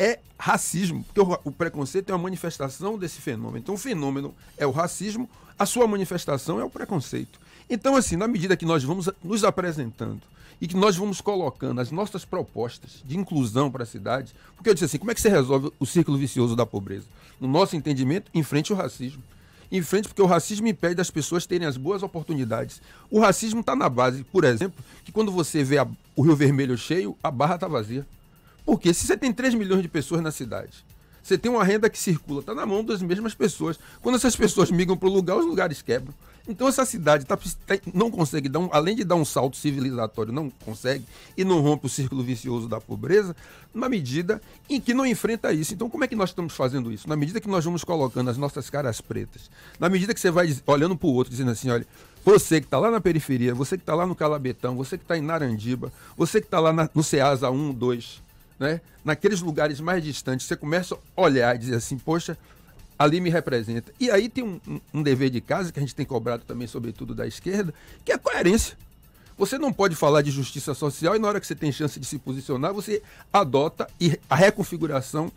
é 0.02 0.20
racismo, 0.42 1.04
porque 1.04 1.22
o, 1.22 1.40
o, 1.44 1.52
preconceito 1.52 2.10
é 2.10 2.16
uma 2.16 2.24
manifestação 2.24 2.98
desse 2.98 3.22
fenômeno. 3.22 3.60
Então, 3.60 3.76
o 3.76 3.78
fenômeno 3.78 4.34
é 4.58 4.66
o 4.66 4.72
racismo, 4.72 5.30
a 5.58 5.68
sua 5.68 5.86
manifestação 5.86 6.60
é 6.60 6.64
o 6.64 6.70
preconceito. 6.70 7.40
Então, 7.70 7.96
assim, 7.96 8.16
na 8.16 8.28
medida 8.28 8.58
que 8.58 8.66
nós 8.66 8.84
vamos 8.84 9.08
nos 9.24 9.44
apresentando 9.44 10.20
e 10.60 10.68
que 10.68 10.76
nós 10.76 10.96
vamos 10.96 11.22
colocando 11.22 11.80
as 11.80 11.92
nossas 11.92 12.26
propostas 12.26 13.04
de 13.06 13.20
inclusão 13.20 13.70
para 13.70 13.84
a 13.84 13.86
cidade, 13.86 14.34
porque 14.56 14.68
eu 14.68 14.74
disse 14.74 14.86
assim, 14.86 14.98
como 14.98 15.12
é 15.12 15.14
que 15.14 15.22
você 15.22 15.30
resolve 15.30 15.72
o 15.80 15.86
círculo 15.86 16.18
vicioso 16.18 16.56
da 16.56 16.66
pobreza? 16.66 17.06
No 17.40 17.48
nosso 17.48 17.76
entendimento, 17.76 18.32
em 18.34 18.42
frente 18.42 18.72
ao 18.72 18.78
racismo. 18.80 19.22
Em 19.72 19.84
frente, 19.84 20.08
porque 20.08 20.24
o 20.24 20.26
racismo 20.26 20.68
impede 20.68 20.96
das 20.96 21.12
pessoas 21.12 21.46
terem 21.46 21.68
as 21.68 21.78
boas 21.78 22.02
oportunidades. 22.02 22.82
O 23.12 23.20
racismo 23.20 23.60
está 23.60 23.76
na 23.76 23.88
base, 23.88 24.24
por 24.24 24.44
exemplo, 24.44 24.84
que 25.06 25.12
quando 25.12 25.32
você 25.32 25.64
vê 25.64 25.78
a, 25.78 25.88
o 26.16 26.24
Rio 26.24 26.36
Vermelho 26.36 26.76
cheio, 26.76 27.16
a 27.22 27.30
barra 27.30 27.56
está 27.56 27.68
vazia. 27.68 28.06
Porque 28.66 28.94
se 28.94 29.06
você 29.06 29.18
tem 29.18 29.34
3 29.34 29.54
milhões 29.54 29.82
de 29.82 29.88
pessoas 29.88 30.22
na 30.22 30.32
cidade, 30.32 30.86
você 31.22 31.38
tem 31.38 31.52
uma 31.52 31.64
renda 31.64 31.90
que 31.90 32.00
circula, 32.00 32.40
está 32.40 32.56
na 32.56 32.66
mão 32.66 32.84
das 32.84 33.02
mesmas 33.02 33.34
pessoas. 33.34 33.80
Quando 34.02 34.16
essas 34.16 34.36
pessoas 34.36 34.72
migram 34.72 34.98
para 34.98 35.08
o 35.08 35.12
lugar, 35.12 35.38
os 35.38 35.46
lugares 35.46 35.82
quebram. 35.82 36.14
Então 36.48 36.68
essa 36.68 36.84
cidade 36.86 37.24
tá, 37.26 37.38
tá, 37.38 37.78
não 37.94 38.10
consegue 38.10 38.50
dar 38.50 38.60
um, 38.60 38.70
além 38.72 38.96
de 38.96 39.04
dar 39.04 39.16
um 39.16 39.24
salto 39.24 39.56
civilizatório, 39.56 40.34
não 40.34 40.50
consegue 40.50 41.06
e 41.38 41.44
não 41.44 41.62
rompe 41.62 41.86
o 41.86 41.90
círculo 41.90 42.24
vicioso 42.24 42.68
da 42.68 42.82
pobreza, 42.82 43.36
na 43.74 43.88
medida 43.88 44.42
em 44.68 44.82
que 44.82 44.92
não 44.92 45.06
enfrenta 45.06 45.54
isso. 45.54 45.74
Então 45.74 45.88
como 45.88 46.04
é 46.04 46.08
que 46.08 46.16
nós 46.16 46.32
estamos 46.32 46.56
fazendo 46.56 46.92
isso? 46.92 47.08
Na 47.08 47.16
medida 47.16 47.40
que 47.40 47.48
nós 47.48 47.64
vamos 47.64 47.84
colocando 47.84 48.30
as 48.30 48.38
nossas 48.38 48.72
caras 48.72 49.00
pretas, 49.00 49.52
na 49.80 49.88
medida 49.88 50.16
que 50.16 50.20
você 50.20 50.32
vai 50.32 50.54
olhando 50.66 50.98
para 50.98 51.08
o 51.08 51.14
outro, 51.14 51.30
dizendo 51.30 51.52
assim, 51.52 51.70
olha, 51.70 51.86
você 52.26 52.60
que 52.60 52.66
está 52.66 52.80
lá 52.80 52.90
na 52.90 53.00
periferia, 53.00 53.54
você 53.54 53.78
que 53.78 53.84
está 53.84 53.94
lá 53.94 54.08
no 54.08 54.16
Calabetão, 54.16 54.76
você 54.76 54.98
que 54.98 55.04
está 55.04 55.16
em 55.16 55.22
Narandiba, 55.22 55.94
você 56.18 56.42
que 56.42 56.48
está 56.48 56.60
lá 56.60 56.74
na, 56.74 56.90
no 56.94 57.04
Ceasa 57.04 57.52
1, 57.52 57.74
2, 57.74 58.22
né? 58.62 58.80
naqueles 59.04 59.42
lugares 59.42 59.80
mais 59.80 60.04
distantes, 60.04 60.46
você 60.46 60.56
começa 60.56 60.94
a 60.94 61.22
olhar 61.22 61.56
e 61.56 61.58
dizer 61.58 61.76
assim, 61.76 61.98
poxa, 61.98 62.38
ali 62.98 63.20
me 63.20 63.32
representa. 63.32 63.92
E 64.00 64.12
aí 64.12 64.30
tem 64.30 64.44
um, 64.44 64.80
um, 64.94 65.02
dever 65.02 65.32
de 65.32 65.42
casa 65.42 65.72
que 65.72 65.80
a 65.80 65.82
gente 65.82 65.96
tem 65.96 66.06
cobrado 66.06 66.44
também, 66.46 66.68
sobretudo 66.68 67.16
da 67.16 67.26
esquerda, 67.26 67.74
que 68.06 68.12
é 68.12 68.16
a 68.16 68.20
coerência. 68.20 68.78
Você 69.36 69.58
não 69.58 69.74
pode 69.74 69.96
falar 69.96 70.22
de 70.22 70.30
justiça 70.30 70.76
social 70.76 71.16
e 71.16 71.20
na 71.20 71.28
hora 71.28 71.40
que 71.40 71.48
você 71.48 71.56
tem 71.56 71.72
chance 71.72 72.00
de 72.00 72.06
se 72.06 72.20
posicionar, 72.20 72.72
você 72.72 73.02
adota 73.34 73.90
a 74.30 74.36
reconfiguração 74.36 75.32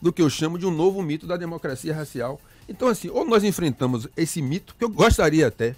do 0.00 0.10
que 0.10 0.22
eu 0.22 0.30
chamo 0.30 0.58
de 0.58 0.64
um 0.64 0.70
novo 0.70 1.02
mito 1.02 1.26
da 1.26 1.36
democracia 1.36 1.94
racial. 1.94 2.40
Então, 2.66 2.88
assim, 2.88 3.10
ou 3.10 3.26
nós 3.26 3.44
enfrentamos 3.44 4.08
esse 4.16 4.40
mito, 4.40 4.74
que 4.78 4.84
eu 4.84 4.88
gostaria 4.88 5.46
até 5.46 5.76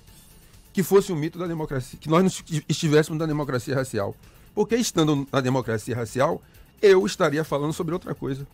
que 0.73 0.85
fosse 0.85 1.13
um 1.13 1.17
mito 1.17 1.41
da 1.41 1.49
democracia, 1.49 1.99
que 2.01 2.09
nós 2.09 2.45
estivéssemos 2.69 3.19
na 3.19 3.27
democracia 3.27 3.75
racial. 3.75 4.15
Porque 4.55 4.77
estando 4.77 5.27
na 5.33 5.41
democracia 5.41 5.97
racial, 5.97 6.41
eu 6.85 7.05
estaria 7.07 7.43
falando 7.45 7.73
sobre 7.73 7.95
outra 7.95 8.15
coisa. 8.15 8.47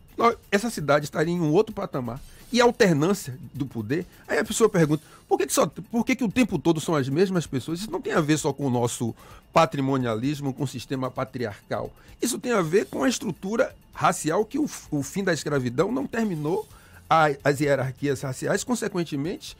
Essa 0.51 0.71
cidade 0.71 1.05
estaria 1.05 1.35
em 1.35 1.41
um 1.41 1.53
outro 1.53 1.75
patamar 1.75 2.21
e 2.53 2.61
alternância 2.61 3.37
do 3.53 3.67
poder. 3.67 4.07
Aí 4.29 4.39
a 4.39 4.45
pessoa 4.45 4.69
pergunta: 4.69 5.03
por 5.29 5.39
que, 5.39 5.47
que, 5.47 5.53
só, 5.53 5.67
por 5.67 6.05
que, 6.05 6.15
que 6.15 6.25
o 6.25 6.31
tempo 6.31 6.59
todo 6.59 6.81
são 6.81 6.95
as 6.95 7.09
mesmas 7.09 7.47
pessoas? 7.47 7.81
Isso 7.81 7.91
não 7.91 8.01
tem 8.01 8.13
a 8.13 8.21
ver 8.21 8.39
só 8.39 8.53
com 8.53 8.67
o 8.67 8.71
nosso 8.71 9.15
patrimonialismo, 9.53 10.55
com 10.55 10.65
o 10.65 10.69
sistema 10.69 11.11
patriarcal. 11.11 11.93
Isso 12.23 12.39
tem 12.39 12.53
a 12.53 12.63
ver 12.63 12.87
com 12.87 13.03
a 13.03 13.09
estrutura 13.09 13.75
racial 13.93 14.45
que 14.45 14.59
o, 14.59 14.69
o 14.91 15.03
fim 15.03 15.25
da 15.25 15.33
escravidão 15.33 15.91
não 15.91 16.07
terminou 16.07 16.69
a, 17.09 17.31
as 17.43 17.61
hierarquias 17.61 18.21
raciais, 18.23 18.63
consequentemente, 18.63 19.57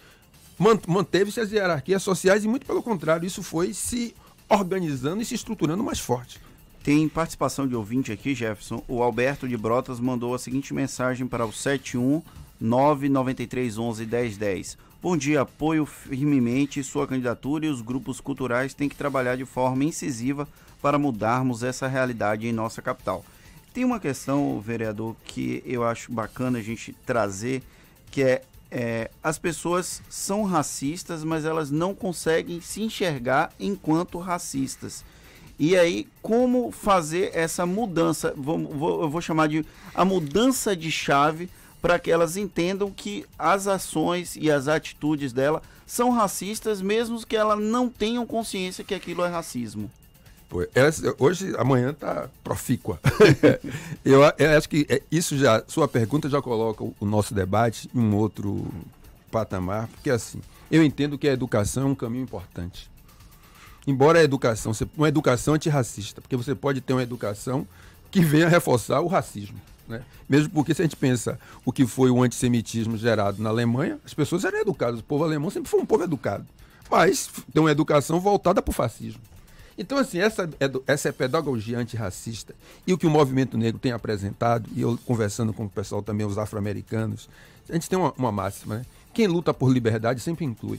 manteve-se 0.87 1.41
as 1.41 1.51
hierarquias 1.51 2.03
sociais 2.03 2.45
e, 2.45 2.49
muito 2.49 2.67
pelo 2.67 2.83
contrário, 2.83 3.27
isso 3.27 3.43
foi 3.43 3.75
se 3.75 4.15
organizando 4.49 5.23
e 5.23 5.25
se 5.25 5.35
estruturando 5.35 5.83
mais 5.83 5.99
forte. 5.99 6.41
Tem 6.83 7.07
participação 7.11 7.69
de 7.69 7.77
ouvinte 7.77 8.11
aqui, 8.11 8.35
Jefferson. 8.35 8.83
O 8.89 9.03
Alberto 9.03 9.47
de 9.47 9.55
Brotas 9.55 10.01
mandou 10.01 10.35
a 10.35 10.39
seguinte 10.39 10.73
mensagem 10.73 11.27
para 11.27 11.45
o 11.45 11.53
71 11.53 12.23
993 12.59 13.77
11 13.77 14.07
1010. 14.07 14.79
Bom 15.03 15.15
dia, 15.15 15.43
apoio 15.43 15.85
firmemente 15.85 16.83
sua 16.83 17.07
candidatura 17.07 17.67
e 17.67 17.69
os 17.69 17.83
grupos 17.83 18.19
culturais 18.19 18.73
têm 18.73 18.89
que 18.89 18.97
trabalhar 18.97 19.37
de 19.37 19.45
forma 19.45 19.85
incisiva 19.85 20.49
para 20.81 20.99
mudarmos 20.99 21.63
essa 21.63 21.87
realidade 21.87 22.47
em 22.47 22.53
nossa 22.53 22.81
capital. 22.81 23.27
Tem 23.75 23.85
uma 23.85 24.01
questão, 24.01 24.59
vereador, 24.59 25.15
que 25.27 25.63
eu 25.67 25.85
acho 25.85 26.11
bacana 26.11 26.59
a 26.59 26.63
gente 26.63 26.95
trazer, 27.05 27.63
que 28.11 28.23
é, 28.23 28.43
é 28.71 29.11
as 29.23 29.39
pessoas 29.39 30.03
são 30.09 30.45
racistas, 30.45 31.25
mas 31.25 31.45
elas 31.45 31.71
não 31.71 31.95
conseguem 31.95 32.63
se 32.63 32.83
enxergar 32.83 33.53
enquanto 33.61 34.19
racistas. 34.19 35.05
E 35.61 35.77
aí, 35.77 36.09
como 36.23 36.73
fazer 36.73 37.33
essa 37.35 37.67
mudança? 37.67 38.33
Vou, 38.35 38.59
vou, 38.59 39.03
eu 39.03 39.11
vou 39.11 39.21
chamar 39.21 39.47
de 39.47 39.63
a 39.95 40.07
mudança 40.07 40.75
de 40.75 40.91
chave 40.91 41.51
para 41.83 41.99
que 41.99 42.11
elas 42.11 42.39
entendam 42.39 42.91
que 42.91 43.27
as 43.39 43.67
ações 43.67 44.37
e 44.37 44.51
as 44.51 44.69
atitudes 44.69 45.35
dela 45.35 45.63
são 45.87 46.09
racistas, 46.13 46.81
mesmo 46.81 47.27
que 47.27 47.37
elas 47.37 47.61
não 47.61 47.91
tenham 47.91 48.25
consciência 48.25 48.83
que 48.83 48.95
aquilo 48.95 49.23
é 49.23 49.29
racismo. 49.29 49.91
Hoje, 51.19 51.53
amanhã 51.59 51.91
está 51.91 52.31
profícua. 52.43 52.99
eu, 54.03 54.23
eu, 54.39 54.57
acho 54.57 54.67
que 54.67 54.87
é, 54.89 55.03
isso 55.11 55.37
já, 55.37 55.63
sua 55.69 55.87
pergunta 55.87 56.27
já 56.31 56.41
coloca 56.41 56.83
o 56.83 57.05
nosso 57.05 57.35
debate 57.35 57.87
em 57.95 58.01
um 58.01 58.17
outro 58.17 58.67
patamar, 59.31 59.89
porque 59.89 60.09
assim, 60.09 60.41
eu 60.71 60.83
entendo 60.83 61.19
que 61.19 61.29
a 61.29 61.33
educação 61.35 61.83
é 61.83 61.87
um 61.87 61.95
caminho 61.95 62.25
importante. 62.25 62.91
Embora 63.87 64.19
a 64.19 64.23
educação, 64.23 64.73
uma 64.97 65.09
educação 65.09 65.55
antirracista, 65.55 66.21
porque 66.21 66.37
você 66.37 66.55
pode 66.55 66.81
ter 66.81 66.93
uma 66.93 67.03
educação 67.03 67.67
que 68.11 68.21
venha 68.21 68.49
reforçar 68.49 69.01
o 69.01 69.07
racismo. 69.07 69.61
Né? 69.89 70.03
Mesmo 70.29 70.51
porque, 70.51 70.73
se 70.73 70.83
a 70.83 70.85
gente 70.85 70.97
pensa 70.97 71.39
o 71.65 71.73
que 71.73 71.87
foi 71.87 72.11
o 72.11 72.23
antissemitismo 72.23 72.97
gerado 72.97 73.43
na 73.43 73.51
Alemanha, 73.51 73.99
as 74.05 74.15
pessoas 74.15 74.45
eram 74.45 74.59
educadas. 74.61 75.01
O 75.01 75.05
povo 75.05 75.25
alemão 75.25 75.51
sempre 75.51 75.69
foi 75.69 75.81
um 75.81 75.87
povo 75.87 76.05
educado. 76.05 76.47
Mas 76.91 77.31
tem 77.53 77.61
uma 77.63 77.71
educação 77.71 78.21
voltada 78.21 78.63
para 78.63 78.71
o 78.71 78.75
fascismo. 78.75 79.21
Então, 79.77 79.97
assim, 79.97 80.19
essa, 80.19 80.49
essa 80.87 81.09
é 81.09 81.13
pedagogia 81.13 81.79
antirracista. 81.79 82.55
E 82.87 82.93
o 82.93 82.99
que 82.99 83.07
o 83.07 83.11
movimento 83.11 83.57
negro 83.57 83.81
tem 83.81 83.93
apresentado, 83.93 84.69
e 84.75 84.83
eu 84.83 84.99
conversando 85.07 85.53
com 85.53 85.65
o 85.65 85.71
pessoal 85.71 86.03
também, 86.03 86.27
os 86.27 86.37
afro-americanos, 86.37 87.29
a 87.69 87.73
gente 87.73 87.89
tem 87.89 87.99
uma, 87.99 88.13
uma 88.19 88.31
máxima, 88.31 88.77
né? 88.77 88.87
Quem 89.13 89.27
luta 89.27 89.55
por 89.55 89.73
liberdade 89.73 90.21
sempre 90.21 90.45
inclui. 90.45 90.79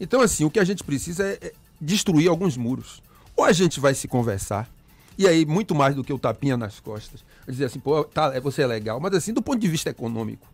Então, 0.00 0.20
assim, 0.20 0.44
o 0.44 0.50
que 0.50 0.58
a 0.58 0.64
gente 0.64 0.84
precisa 0.84 1.26
é, 1.26 1.38
é 1.40 1.52
destruir 1.82 2.28
alguns 2.28 2.56
muros. 2.56 3.02
Ou 3.36 3.44
a 3.44 3.52
gente 3.52 3.80
vai 3.80 3.94
se 3.94 4.06
conversar, 4.06 4.70
e 5.18 5.26
aí, 5.26 5.44
muito 5.44 5.74
mais 5.74 5.94
do 5.94 6.02
que 6.02 6.12
o 6.12 6.18
tapinha 6.18 6.56
nas 6.56 6.80
costas. 6.80 7.24
Dizer 7.46 7.66
assim, 7.66 7.80
pô, 7.80 8.04
tá, 8.04 8.38
você 8.40 8.62
é 8.62 8.66
legal. 8.66 8.98
Mas 8.98 9.14
assim, 9.14 9.32
do 9.32 9.42
ponto 9.42 9.58
de 9.58 9.68
vista 9.68 9.90
econômico, 9.90 10.46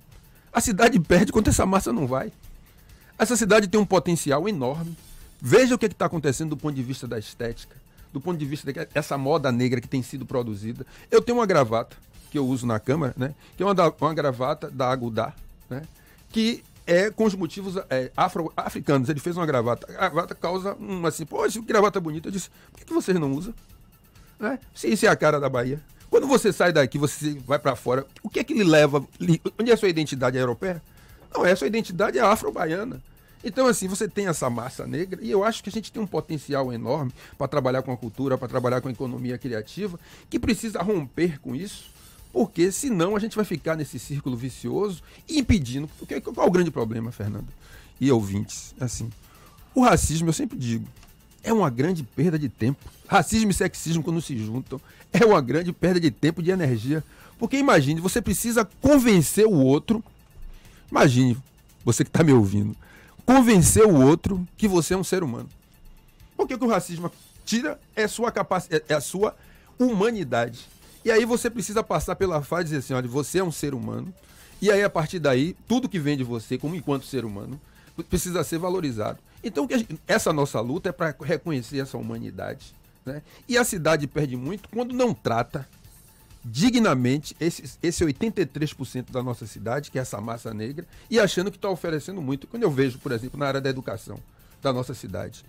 a 0.53 0.61
cidade 0.61 0.99
perde 0.99 1.31
quando 1.31 1.49
essa 1.49 1.65
massa 1.65 1.93
não 1.93 2.07
vai. 2.07 2.33
Essa 3.19 3.37
cidade 3.37 3.69
tem 3.69 3.81
um 3.81 3.87
potencial 3.87 4.49
enorme. 4.49 4.97
Veja 5.41 5.75
o 5.75 5.79
que 5.79 5.87
é 5.87 5.89
está 5.89 6.07
acontecendo 6.07 6.51
do 6.51 6.57
ponto 6.57 6.75
de 6.75 6.83
vista 6.83 7.07
da 7.07 7.19
estética, 7.19 7.77
do 8.13 8.21
ponto 8.21 8.39
de 8.39 8.45
vista 8.45 8.73
dessa 8.73 9.17
moda 9.17 9.53
negra 9.53 9.81
que 9.81 9.89
tem 9.89 10.03
sido 10.03 10.27
produzida. 10.27 10.85
Eu 11.11 11.23
tenho 11.23 11.39
uma 11.39 11.47
gravata 11.47 11.97
que 12.31 12.39
eu 12.39 12.47
uso 12.47 12.67
na 12.67 12.81
câmara, 12.81 13.15
né? 13.17 13.35
Que 13.57 13.63
é 13.63 13.67
uma, 13.67 13.75
da, 13.75 13.93
uma 14.01 14.15
gravata 14.15 14.71
da 14.71 14.91
Agudá, 14.91 15.33
né? 15.71 15.83
Que 16.31 16.65
é 16.88 17.11
com 17.11 17.25
os 17.25 17.35
motivos 17.35 17.76
é, 17.90 18.11
afro-africanos. 18.16 19.11
Ele 19.11 19.21
fez 19.21 19.37
uma 19.37 19.45
gravata. 19.45 19.87
A 19.99 20.09
gravata 20.09 20.35
causa 20.35 20.75
um 20.80 21.04
assim, 21.04 21.26
pô, 21.26 21.45
esse 21.45 21.61
gravata 21.61 22.00
bonita. 22.00 22.28
Eu 22.28 22.33
disse, 22.33 22.49
por 22.73 22.78
que, 22.78 22.87
que 22.87 22.95
vocês 22.95 23.21
não 23.21 23.30
usam? 23.30 23.54
Né? 24.40 24.59
Se 24.75 24.88
isso 24.88 25.04
é 25.04 25.09
a 25.09 25.14
cara 25.14 25.38
da 25.38 25.50
Bahia. 25.50 25.78
Quando 26.09 26.26
você 26.26 26.50
sai 26.50 26.73
daqui, 26.73 26.97
você 26.97 27.38
vai 27.47 27.59
para 27.59 27.76
fora, 27.76 28.07
o 28.23 28.30
que 28.30 28.40
é 28.40 28.45
que 28.45 28.54
lhe 28.54 28.64
leva? 28.64 29.07
Onde 29.61 29.71
é 29.71 29.75
a 29.75 29.76
sua 29.76 29.90
identidade 29.90 30.38
é 30.38 30.40
europeia? 30.40 30.83
Não, 31.35 31.45
é 31.45 31.52
a 31.52 31.57
sua 31.57 31.66
identidade 31.66 32.18
é 32.18 32.23
afro-baiana. 32.23 33.02
Então, 33.45 33.66
assim, 33.66 33.87
você 33.87 34.09
tem 34.09 34.26
essa 34.26 34.49
massa 34.49 34.87
negra 34.87 35.21
e 35.23 35.30
eu 35.30 35.45
acho 35.45 35.62
que 35.62 35.68
a 35.68 35.73
gente 35.73 35.92
tem 35.92 36.02
um 36.02 36.07
potencial 36.07 36.73
enorme 36.73 37.12
para 37.37 37.47
trabalhar 37.47 37.83
com 37.83 37.92
a 37.92 37.97
cultura, 37.97 38.38
para 38.38 38.49
trabalhar 38.49 38.80
com 38.80 38.88
a 38.88 38.90
economia 38.90 39.37
criativa, 39.37 40.00
que 40.30 40.38
precisa 40.38 40.80
romper 40.83 41.38
com 41.38 41.54
isso, 41.54 41.90
porque 42.33 42.71
senão 42.71 43.17
a 43.17 43.19
gente 43.19 43.37
vai 43.37 43.45
ficar 43.45 43.77
nesse 43.77 43.99
círculo 43.99 44.37
vicioso 44.37 45.03
impedindo. 45.29 45.89
Porque, 45.99 46.21
qual 46.21 46.47
é 46.47 46.49
o 46.49 46.53
grande 46.53 46.71
problema, 46.71 47.11
Fernando? 47.11 47.49
E 48.01 48.11
ouvintes, 48.13 48.75
assim, 48.79 49.11
o 49.75 49.83
racismo, 49.83 50.29
eu 50.29 50.33
sempre 50.33 50.57
digo, 50.57 50.87
é 51.43 51.53
uma 51.53 51.71
grande 51.71 52.03
perda 52.03 52.39
de 52.39 52.49
tempo. 52.49 52.85
Racismo 53.07 53.51
e 53.51 53.55
sexismo, 53.55 54.03
quando 54.03 54.21
se 54.21 54.37
juntam, 54.37 54.81
é 55.13 55.25
uma 55.25 55.41
grande 55.41 55.73
perda 55.73 55.99
de 55.99 56.11
tempo 56.11 56.41
e 56.41 56.45
de 56.45 56.51
energia. 56.51 57.03
Porque 57.39 57.57
imagine, 57.57 58.01
você 58.01 58.21
precisa 58.21 58.65
convencer 58.81 59.47
o 59.47 59.55
outro. 59.55 60.03
Imagine, 60.91 61.37
você 61.85 62.05
que 62.05 62.11
está 62.11 62.23
me 62.23 62.33
ouvindo, 62.33 62.77
convencer 63.25 63.85
o 63.85 64.01
outro 64.01 64.47
que 64.57 64.69
você 64.69 64.95
é 64.95 64.97
um 64.97 65.05
ser 65.05 65.23
humano. 65.23 65.49
Porque 66.37 66.55
o 66.55 66.59
que 66.59 66.65
o 66.65 66.69
racismo 66.69 67.11
tira 67.45 67.81
é 67.97 68.07
sua 68.07 68.31
capacidade, 68.31 68.85
é 68.89 68.95
a 68.95 69.01
sua 69.01 69.35
humanidade. 69.79 70.67
E 71.05 71.11
aí 71.11 71.25
você 71.25 71.49
precisa 71.49 71.83
passar 71.83 72.17
pela 72.17 72.43
fase 72.43 72.64
de 72.64 72.71
dizer 72.71 72.78
assim, 72.78 72.95
olha, 72.95 73.09
você 73.09 73.38
é 73.38 73.45
um 73.45 73.52
ser 73.52 73.75
humano. 73.75 74.12
E 74.61 74.71
aí, 74.71 74.83
a 74.83 74.90
partir 74.90 75.19
daí, 75.19 75.55
tudo 75.69 75.88
que 75.88 75.99
vem 75.99 76.17
de 76.17 76.25
você, 76.25 76.59
como 76.59 76.75
enquanto 76.75 77.07
ser 77.07 77.25
humano, 77.25 77.61
precisa 78.11 78.43
ser 78.43 78.59
valorizado. 78.59 79.19
Então, 79.43 79.69
essa 80.07 80.33
nossa 80.33 80.61
luta 80.61 80.88
é 80.88 80.93
para 80.93 81.14
reconhecer 81.21 81.78
essa 81.78 81.97
humanidade. 81.97 82.75
Né? 83.07 83.23
E 83.49 83.57
a 83.57 83.64
cidade 83.64 84.07
perde 84.07 84.37
muito 84.37 84.69
quando 84.69 84.93
não 84.93 85.14
trata 85.14 85.67
dignamente 86.45 87.37
esse, 87.38 87.78
esse 87.83 88.05
83% 88.05 89.11
da 89.11 89.23
nossa 89.23 89.47
cidade, 89.47 89.90
que 89.90 89.99
é 89.99 90.02
essa 90.02 90.21
massa 90.21 90.52
negra, 90.52 90.87
e 91.09 91.21
achando 91.21 91.50
que 91.50 91.57
está 91.57 91.71
oferecendo 91.71 92.21
muito. 92.21 92.47
Quando 92.47 92.62
eu 92.64 92.71
vejo, 92.71 92.99
por 92.99 93.12
exemplo, 93.12 93.38
na 93.38 93.47
área 93.47 93.61
da 93.61 93.71
educação 93.71 94.19
da 94.61 94.73
nossa 94.73 94.95
cidade, 94.95 95.45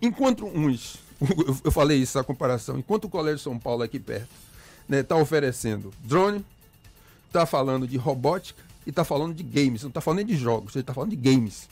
enquanto 0.00 0.46
uns, 0.46 0.98
eu 1.62 1.70
falei 1.70 1.98
isso, 1.98 2.18
a 2.18 2.24
comparação, 2.24 2.78
enquanto 2.78 3.04
o 3.04 3.08
Colégio 3.10 3.40
São 3.40 3.58
Paulo 3.58 3.82
aqui 3.82 3.98
perto 3.98 4.47
né, 4.88 5.02
tá 5.02 5.16
oferecendo 5.16 5.92
drone, 6.02 6.44
está 7.26 7.44
falando 7.44 7.86
de 7.86 7.96
robótica 7.96 8.62
e 8.86 8.90
está 8.90 9.04
falando 9.04 9.34
de 9.34 9.42
games, 9.42 9.82
não 9.82 9.88
está 9.88 10.00
falando 10.00 10.18
nem 10.18 10.26
de 10.26 10.36
jogos, 10.36 10.74
ele 10.74 10.82
está 10.82 10.94
falando 10.94 11.10
de 11.10 11.16
games. 11.16 11.68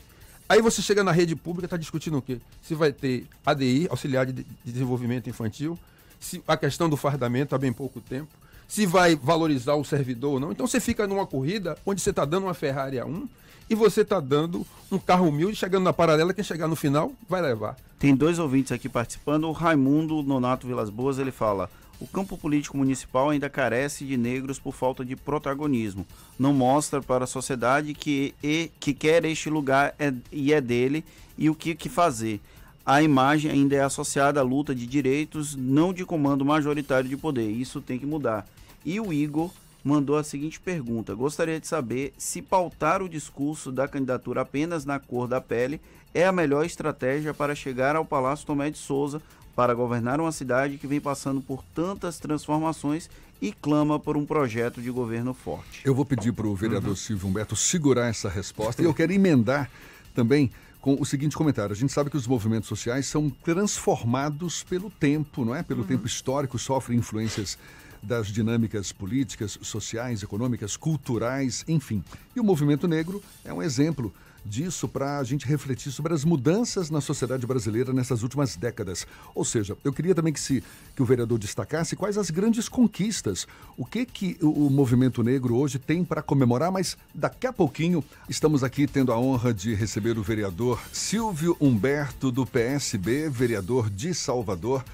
Aí 0.49 0.62
você 0.62 0.80
chega 0.80 1.02
na 1.02 1.11
rede 1.11 1.35
pública, 1.35 1.66
está 1.66 1.76
discutindo 1.76 2.18
o 2.18 2.23
quê? 2.23 2.38
Se 2.62 2.75
vai 2.75 2.92
ter 2.92 3.26
ADI, 3.44 3.88
auxiliar 3.90 4.26
de 4.26 4.46
desenvolvimento 4.64 5.28
infantil, 5.28 5.78
se 6.20 6.42
a 6.46 6.56
questão 6.56 6.88
do 6.88 6.96
fardamento 6.96 7.54
há 7.54 7.58
bem 7.58 7.73
pouco 7.73 8.00
tempo, 8.00 8.30
se 8.68 8.87
vai 8.87 9.16
valorizar 9.16 9.75
o 9.75 9.85
servidor 9.85 10.35
ou 10.35 10.40
não. 10.40 10.52
Então 10.52 10.66
você 10.66 10.78
fica 10.78 11.06
numa 11.06 11.26
corrida 11.26 11.76
onde 11.85 12.00
você 12.00 12.11
está 12.11 12.25
dando 12.25 12.44
uma 12.44 12.54
Ferrari 12.54 12.99
a 12.99 13.06
um 13.06 13.28
e 13.68 13.75
você 13.75 14.02
está 14.02 14.20
dando 14.20 14.64
um 14.90 14.99
carro 14.99 15.28
humilde, 15.28 15.56
chegando 15.56 15.82
na 15.82 15.92
paralela, 15.92 16.32
quem 16.32 16.44
chegar 16.44 16.68
no 16.68 16.76
final 16.76 17.12
vai 17.28 17.42
levar. 17.42 17.76
Tem 17.99 18.14
dois 18.14 18.38
ouvintes 18.38 18.70
aqui 18.70 18.88
participando. 18.88 19.44
O 19.44 19.52
Raimundo 19.52 20.23
Nonato 20.23 20.66
Vilas 20.66 20.90
Boas, 20.90 21.18
ele 21.18 21.32
fala: 21.32 21.68
o 22.00 22.07
campo 22.07 22.37
político 22.37 22.76
municipal 22.76 23.31
ainda 23.31 23.49
carece 23.49 24.05
de 24.05 24.17
negros 24.17 24.59
por 24.59 24.75
falta 24.75 25.05
de 25.05 25.17
protagonismo. 25.17 26.07
Não 26.38 26.53
mostra 26.53 27.00
para 27.00 27.25
a 27.25 27.26
sociedade 27.26 27.95
que, 27.95 28.35
e, 28.43 28.71
que 28.79 28.93
quer 28.93 29.25
este 29.25 29.49
lugar 29.49 29.95
é, 29.99 30.12
e 30.31 30.53
é 30.53 30.61
dele 30.61 31.05
e 31.38 31.49
o 31.49 31.55
que, 31.55 31.75
que 31.75 31.88
fazer. 31.88 32.41
A 32.85 33.03
imagem 33.03 33.50
ainda 33.50 33.75
é 33.75 33.81
associada 33.81 34.41
à 34.41 34.43
luta 34.43 34.75
de 34.75 34.87
direitos, 34.87 35.57
não 35.57 35.93
de 35.93 36.05
comando 36.05 36.45
majoritário 36.45 37.09
de 37.09 37.17
poder. 37.17 37.50
Isso 37.50 37.81
tem 37.81 37.99
que 37.99 38.07
mudar. 38.07 38.47
E 38.85 39.00
o 39.00 39.12
Igor 39.12 39.50
mandou 39.83 40.17
a 40.17 40.23
seguinte 40.23 40.61
pergunta: 40.61 41.15
Gostaria 41.15 41.59
de 41.59 41.67
saber 41.67 42.12
se 42.17 42.41
pautar 42.41 43.03
o 43.03 43.09
discurso 43.09 43.73
da 43.73 43.88
candidatura 43.88 44.43
apenas 44.43 44.85
na 44.85 45.00
cor 45.00 45.26
da 45.26 45.41
pele 45.41 45.81
é 46.15 46.25
a 46.25 46.33
melhor 46.33 46.65
estratégia 46.65 47.35
para 47.35 47.55
chegar 47.55 47.95
ao 47.97 48.05
Palácio 48.05 48.47
Tomé 48.47 48.71
de 48.71 48.79
Souza 48.79 49.21
para 49.56 49.72
governar 49.72 50.20
uma 50.20 50.30
cidade 50.30 50.76
que 50.76 50.86
vem 50.86 51.00
passando 51.00 51.40
por 51.40 51.64
tantas 51.75 52.18
transformações 52.18 53.08
e 53.40 53.52
clama 53.52 53.98
por 53.98 54.14
um 54.14 54.26
projeto 54.26 54.82
de 54.82 54.90
governo 54.90 55.32
forte. 55.32 55.80
Eu 55.82 55.94
vou 55.94 56.04
pedir 56.04 56.32
para 56.32 56.46
o 56.46 56.54
vereador 56.54 56.90
uhum. 56.90 56.96
Silvio 56.96 57.26
Humberto 57.26 57.56
segurar 57.56 58.08
essa 58.08 58.28
resposta 58.28 58.82
e 58.82 58.84
eu 58.84 58.92
quero 58.92 59.12
emendar 59.12 59.70
também 60.14 60.50
com 60.80 60.96
o 61.00 61.06
seguinte 61.06 61.36
comentário. 61.36 61.72
A 61.72 61.76
gente 61.76 61.92
sabe 61.92 62.10
que 62.10 62.16
os 62.16 62.26
movimentos 62.26 62.68
sociais 62.68 63.06
são 63.06 63.30
transformados 63.30 64.62
pelo 64.62 64.90
tempo, 64.90 65.44
não 65.44 65.54
é? 65.54 65.62
Pelo 65.62 65.80
uhum. 65.80 65.86
tempo 65.86 66.06
histórico, 66.06 66.58
sofrem 66.58 66.98
influências 66.98 67.58
das 68.02 68.28
dinâmicas 68.28 68.92
políticas, 68.92 69.58
sociais, 69.62 70.22
econômicas, 70.22 70.76
culturais, 70.76 71.64
enfim. 71.66 72.04
E 72.36 72.40
o 72.40 72.44
movimento 72.44 72.86
negro 72.86 73.22
é 73.44 73.52
um 73.52 73.62
exemplo 73.62 74.14
disso 74.47 74.88
para 74.88 75.19
a 75.19 75.25
gente 75.25 75.47
refletir 75.47 75.91
sobre 75.91 76.15
as 76.15 76.25
mudanças 76.25 76.88
na 76.88 77.00
sociedade 77.00 77.47
brasileira 77.47 77.93
nessas 77.93 78.23
últimas 78.23 78.57
décadas. 78.57 79.07
Ou 79.35 79.45
seja, 79.45 79.76
eu 79.85 79.93
queria 79.93 80.15
também 80.15 80.33
que, 80.33 80.41
se, 80.41 80.62
que 80.95 81.03
o 81.03 81.05
vereador 81.05 81.38
destacasse 81.38 81.97
quais 81.97 82.17
as 82.17 82.31
grandes 82.31 82.69
conquistas, 82.69 83.47
o 83.76 83.85
que, 83.85 84.07
que 84.07 84.38
o, 84.41 84.71
movimento 84.71 85.23
negro 85.23 85.57
hoje 85.57 85.79
tem 85.79 86.05
para 86.05 86.23
comemorar, 86.23 86.71
mas 86.71 86.97
daqui 87.15 87.47
a 87.47 87.53
pouquinho 87.53 88.05
estamos 88.29 88.62
aqui 88.62 88.87
tendo 88.87 89.12
a 89.12 89.19
honra 89.19 89.53
de 89.53 89.75
receber 89.75 90.19
o 90.19 90.23
vereador 90.23 90.81
Silvio 90.93 91.57
Humberto, 91.61 92.31
do 92.31 92.47
PSB, 92.47 93.29
vereador 93.29 93.91
de 93.91 94.15
Salvador 94.15 94.85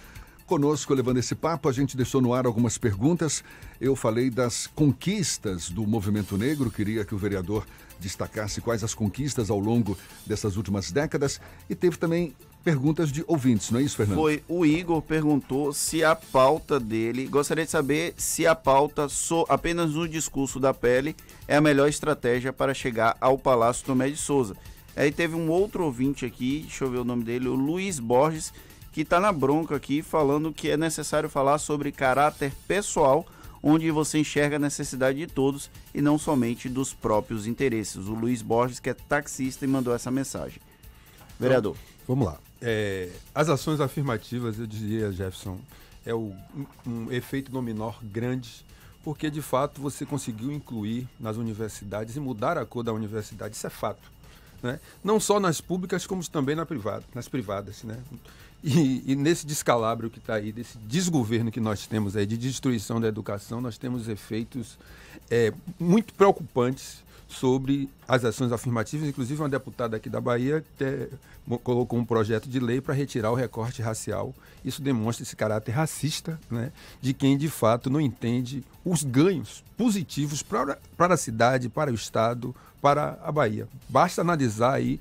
conosco 0.53 0.93
levando 0.93 1.17
esse 1.17 1.35
papo. 1.35 1.67
A 1.69 1.73
gente 1.73 1.97
deixou 1.97 2.21
no 2.21 2.35
ar 2.35 2.45
algumas 2.45 2.77
perguntas. 2.77 3.43
Eu 3.81 3.97
falei 3.97 4.29
das 4.29 4.67
conquistas 4.67 5.71
do 5.71 5.87
movimento 5.87 6.37
negro, 6.37 6.71
queria 6.71 7.07
que 7.07 7.15
o 7.15 7.19
vereador 7.19 7.67
destacasse 8.03 8.61
quais 8.61 8.85
as 8.85 8.93
conquistas 8.93 9.49
ao 9.49 9.59
longo 9.59 9.97
dessas 10.27 10.57
últimas 10.57 10.91
décadas 10.91 11.41
e 11.71 11.75
teve 11.75 11.97
também 11.97 12.35
perguntas 12.62 13.11
de 13.11 13.25
ouvintes, 13.27 13.71
não 13.71 13.81
é 13.81 13.83
isso, 13.83 13.97
Fernando? 13.97 14.19
Foi 14.19 14.43
o 14.49 14.65
Igor 14.65 15.03
perguntou 15.03 15.73
se 15.73 16.05
a 16.05 16.15
pauta 16.15 16.79
dele, 16.79 17.27
gostaria 17.27 17.65
de 17.65 17.71
saber 17.71 18.15
se 18.17 18.47
a 18.47 18.55
pauta 18.55 19.09
so, 19.09 19.45
apenas 19.49 19.93
no 19.93 20.09
discurso 20.09 20.61
da 20.61 20.73
pele 20.73 21.17
é 21.49 21.57
a 21.57 21.61
melhor 21.61 21.88
estratégia 21.88 22.53
para 22.53 22.75
chegar 22.75 23.17
ao 23.21 23.38
Palácio 23.38 23.85
Tomé 23.85 24.11
de 24.11 24.17
Souza. 24.17 24.57
Aí 24.95 25.11
teve 25.11 25.35
um 25.35 25.51
outro 25.51 25.85
ouvinte 25.85 26.25
aqui, 26.25 26.61
deixa 26.61 26.85
eu 26.85 26.91
ver 26.91 26.99
o 26.99 27.05
nome 27.05 27.25
dele, 27.25 27.49
o 27.49 27.55
Luiz 27.55 27.99
Borges, 27.99 28.53
que 28.93 29.01
está 29.01 29.19
na 29.19 29.33
bronca 29.33 29.75
aqui 29.75 30.03
falando 30.03 30.53
que 30.53 30.69
é 30.69 30.77
necessário 30.77 31.29
falar 31.29 31.59
sobre 31.59 31.91
caráter 31.91 32.53
pessoal 32.69 33.27
onde 33.62 33.90
você 33.90 34.18
enxerga 34.18 34.57
a 34.57 34.59
necessidade 34.59 35.18
de 35.18 35.27
todos 35.27 35.70
e 35.94 36.03
não 36.03 36.18
somente 36.18 36.68
dos 36.68 36.92
próprios 36.92 37.46
interesses. 37.46 38.09
O 38.09 38.14
Luiz 38.14 38.42
Borges, 38.42 38.81
que 38.81 38.90
é 38.90 38.94
taxista, 38.94 39.64
e 39.64 39.68
mandou 39.68 39.94
essa 39.94 40.11
mensagem. 40.11 40.61
Vereador. 41.38 41.77
Então, 41.77 41.94
vamos 42.09 42.27
lá. 42.27 42.38
É, 42.61 43.11
as 43.35 43.48
ações 43.48 43.81
afirmativas, 43.81 44.59
eu 44.59 44.66
diria, 44.66 45.12
Jefferson, 45.12 45.59
é 46.05 46.14
o, 46.14 46.35
um, 46.55 46.66
um 46.87 47.12
efeito 47.12 47.51
dominó 47.51 47.92
grande, 48.03 48.64
porque 49.05 49.31
de 49.31 49.42
fato 49.42 49.81
você 49.81 50.05
conseguiu 50.05 50.53
incluir 50.53 51.09
nas 51.18 51.37
universidades 51.37 52.16
e 52.16 52.20
mudar 52.20 52.59
a 52.59 52.66
cor 52.66 52.83
da 52.83 52.92
universidade, 52.92 53.57
isso 53.57 53.66
é 53.66 53.70
fato. 53.70 54.11
Né? 54.62 54.79
Não 55.03 55.18
só 55.18 55.40
nas 55.40 55.61
públicas, 55.61 56.07
como 56.07 56.27
também 56.29 56.55
na 56.55 56.64
privada, 56.64 57.05
nas 57.14 57.29
privadas. 57.29 57.83
Né? 57.83 57.98
E, 58.62 59.03
e, 59.12 59.16
nesse 59.16 59.44
descalabro 59.44 60.09
que 60.09 60.18
está 60.18 60.35
aí, 60.35 60.53
desse 60.53 60.79
desgoverno 60.79 61.51
que 61.51 61.59
nós 61.59 61.87
temos 61.87 62.16
aí, 62.16 62.25
de 62.25 62.38
destruição 62.38 63.01
da 63.01 63.09
educação, 63.09 63.61
nós 63.61 63.77
temos 63.77 64.09
efeitos 64.09 64.79
é, 65.29 65.53
muito 65.81 66.14
preocupantes 66.14 67.03
sobre 67.29 67.88
as 68.07 68.25
ações 68.25 68.53
afirmativas. 68.53 69.09
Inclusive, 69.09 69.40
uma 69.40 69.48
deputada 69.48 69.96
aqui 69.96 70.09
da 70.09 70.20
Bahia 70.20 70.64
colocou 71.64 71.98
um 71.98 72.05
projeto 72.05 72.48
de 72.48 72.61
lei 72.61 72.81
para 72.81 72.94
retirar 72.94 73.33
o 73.33 73.35
recorte 73.35 73.83
racial. 73.83 74.35
Isso 74.64 74.81
demonstra 74.81 75.25
esse 75.25 75.35
caráter 75.35 75.72
racista 75.72 76.38
né, 76.51 76.70
de 77.01 77.12
quem, 77.12 77.37
de 77.37 77.48
fato, 77.48 77.90
não 77.90 78.01
entende 78.01 78.62
os 78.85 79.03
ganhos 79.03 79.64
positivos 79.77 80.42
para, 80.42 80.79
para 80.96 81.14
a 81.14 81.16
cidade, 81.16 81.68
para 81.68 81.90
o 81.90 81.94
Estado, 81.94 82.55
para 82.81 83.18
a 83.25 83.33
Bahia. 83.33 83.66
Basta 83.88 84.20
analisar 84.20 84.75
aí 84.75 85.01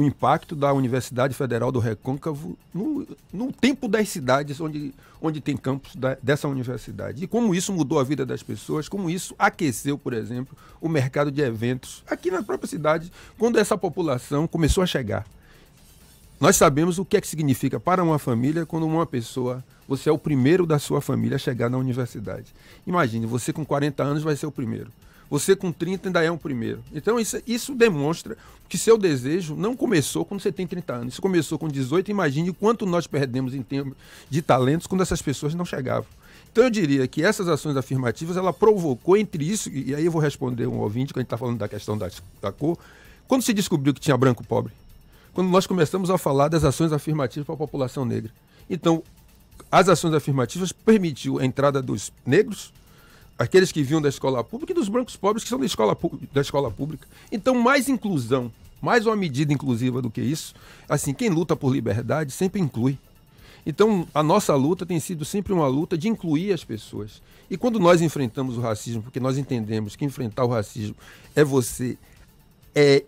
o 0.00 0.02
impacto 0.02 0.56
da 0.56 0.72
Universidade 0.72 1.34
Federal 1.34 1.70
do 1.70 1.78
Recôncavo 1.78 2.56
no, 2.72 3.06
no 3.30 3.52
tempo 3.52 3.86
das 3.86 4.08
cidades 4.08 4.58
onde, 4.58 4.94
onde 5.20 5.42
tem 5.42 5.56
campus 5.56 5.94
da, 5.94 6.16
dessa 6.22 6.48
universidade. 6.48 7.22
E 7.22 7.26
como 7.26 7.54
isso 7.54 7.70
mudou 7.70 8.00
a 8.00 8.04
vida 8.04 8.24
das 8.24 8.42
pessoas, 8.42 8.88
como 8.88 9.10
isso 9.10 9.34
aqueceu, 9.38 9.98
por 9.98 10.14
exemplo, 10.14 10.56
o 10.80 10.88
mercado 10.88 11.30
de 11.30 11.42
eventos 11.42 12.02
aqui 12.08 12.30
na 12.30 12.42
própria 12.42 12.66
cidade, 12.66 13.12
quando 13.38 13.58
essa 13.58 13.76
população 13.76 14.46
começou 14.46 14.82
a 14.82 14.86
chegar. 14.86 15.26
Nós 16.40 16.56
sabemos 16.56 16.98
o 16.98 17.04
que 17.04 17.18
é 17.18 17.20
que 17.20 17.28
significa 17.28 17.78
para 17.78 18.02
uma 18.02 18.18
família 18.18 18.64
quando 18.64 18.86
uma 18.86 19.04
pessoa, 19.04 19.62
você 19.86 20.08
é 20.08 20.12
o 20.12 20.16
primeiro 20.16 20.64
da 20.64 20.78
sua 20.78 21.02
família 21.02 21.36
a 21.36 21.38
chegar 21.38 21.68
na 21.68 21.76
universidade. 21.76 22.54
Imagine, 22.86 23.26
você 23.26 23.52
com 23.52 23.66
40 23.66 24.02
anos 24.02 24.22
vai 24.22 24.34
ser 24.34 24.46
o 24.46 24.50
primeiro. 24.50 24.90
Você 25.30 25.54
com 25.54 25.70
30 25.70 26.08
ainda 26.08 26.24
é 26.24 26.30
um 26.30 26.36
primeiro. 26.36 26.82
Então 26.92 27.18
isso, 27.18 27.40
isso 27.46 27.72
demonstra 27.72 28.36
que 28.68 28.76
seu 28.76 28.98
desejo 28.98 29.54
não 29.54 29.76
começou 29.76 30.24
quando 30.24 30.40
você 30.40 30.50
tem 30.50 30.66
30 30.66 30.92
anos. 30.92 31.12
Isso 31.14 31.22
começou 31.22 31.56
com 31.56 31.68
18. 31.68 32.10
Imagine 32.10 32.52
quanto 32.52 32.84
nós 32.84 33.06
perdemos 33.06 33.54
em 33.54 33.62
termos 33.62 33.94
de 34.28 34.42
talentos 34.42 34.88
quando 34.88 35.02
essas 35.02 35.22
pessoas 35.22 35.54
não 35.54 35.64
chegavam. 35.64 36.06
Então 36.52 36.64
eu 36.64 36.70
diria 36.70 37.06
que 37.06 37.22
essas 37.22 37.46
ações 37.46 37.76
afirmativas, 37.76 38.36
ela 38.36 38.52
provocou 38.52 39.16
entre 39.16 39.44
isso, 39.44 39.70
e 39.70 39.94
aí 39.94 40.04
eu 40.04 40.10
vou 40.10 40.20
responder 40.20 40.66
um 40.66 40.80
ouvinte, 40.80 41.12
que 41.12 41.18
a 41.18 41.22
gente 41.22 41.26
está 41.26 41.38
falando 41.38 41.58
da 41.58 41.68
questão 41.68 41.96
da, 41.96 42.10
da 42.42 42.50
cor, 42.50 42.76
quando 43.28 43.42
se 43.42 43.52
descobriu 43.52 43.94
que 43.94 44.00
tinha 44.00 44.16
branco 44.16 44.42
pobre, 44.42 44.72
quando 45.32 45.48
nós 45.48 45.64
começamos 45.64 46.10
a 46.10 46.18
falar 46.18 46.48
das 46.48 46.64
ações 46.64 46.92
afirmativas 46.92 47.46
para 47.46 47.54
a 47.54 47.58
população 47.58 48.04
negra. 48.04 48.32
Então, 48.68 49.04
as 49.70 49.88
ações 49.88 50.12
afirmativas 50.12 50.72
permitiu 50.72 51.38
a 51.38 51.44
entrada 51.44 51.80
dos 51.80 52.12
negros, 52.26 52.72
aqueles 53.40 53.72
que 53.72 53.82
vinham 53.82 54.02
da 54.02 54.08
escola 54.10 54.44
pública 54.44 54.72
e 54.72 54.74
dos 54.74 54.90
brancos 54.90 55.16
pobres 55.16 55.42
que 55.42 55.48
são 55.48 55.58
da 55.58 55.64
escola, 55.64 55.96
da 56.30 56.42
escola 56.42 56.70
pública. 56.70 57.08
Então, 57.32 57.54
mais 57.54 57.88
inclusão, 57.88 58.52
mais 58.82 59.06
uma 59.06 59.16
medida 59.16 59.50
inclusiva 59.50 60.02
do 60.02 60.10
que 60.10 60.20
isso. 60.20 60.54
Assim, 60.86 61.14
quem 61.14 61.30
luta 61.30 61.56
por 61.56 61.72
liberdade 61.72 62.32
sempre 62.32 62.60
inclui. 62.60 62.98
Então, 63.64 64.06
a 64.12 64.22
nossa 64.22 64.54
luta 64.54 64.84
tem 64.84 65.00
sido 65.00 65.24
sempre 65.24 65.54
uma 65.54 65.66
luta 65.66 65.96
de 65.96 66.06
incluir 66.06 66.52
as 66.52 66.64
pessoas. 66.64 67.22
E 67.50 67.56
quando 67.56 67.80
nós 67.80 68.02
enfrentamos 68.02 68.58
o 68.58 68.60
racismo, 68.60 69.02
porque 69.02 69.18
nós 69.18 69.38
entendemos 69.38 69.96
que 69.96 70.04
enfrentar 70.04 70.44
o 70.44 70.48
racismo 70.48 70.94
é 71.34 71.42
você 71.42 71.96
é 72.74 73.04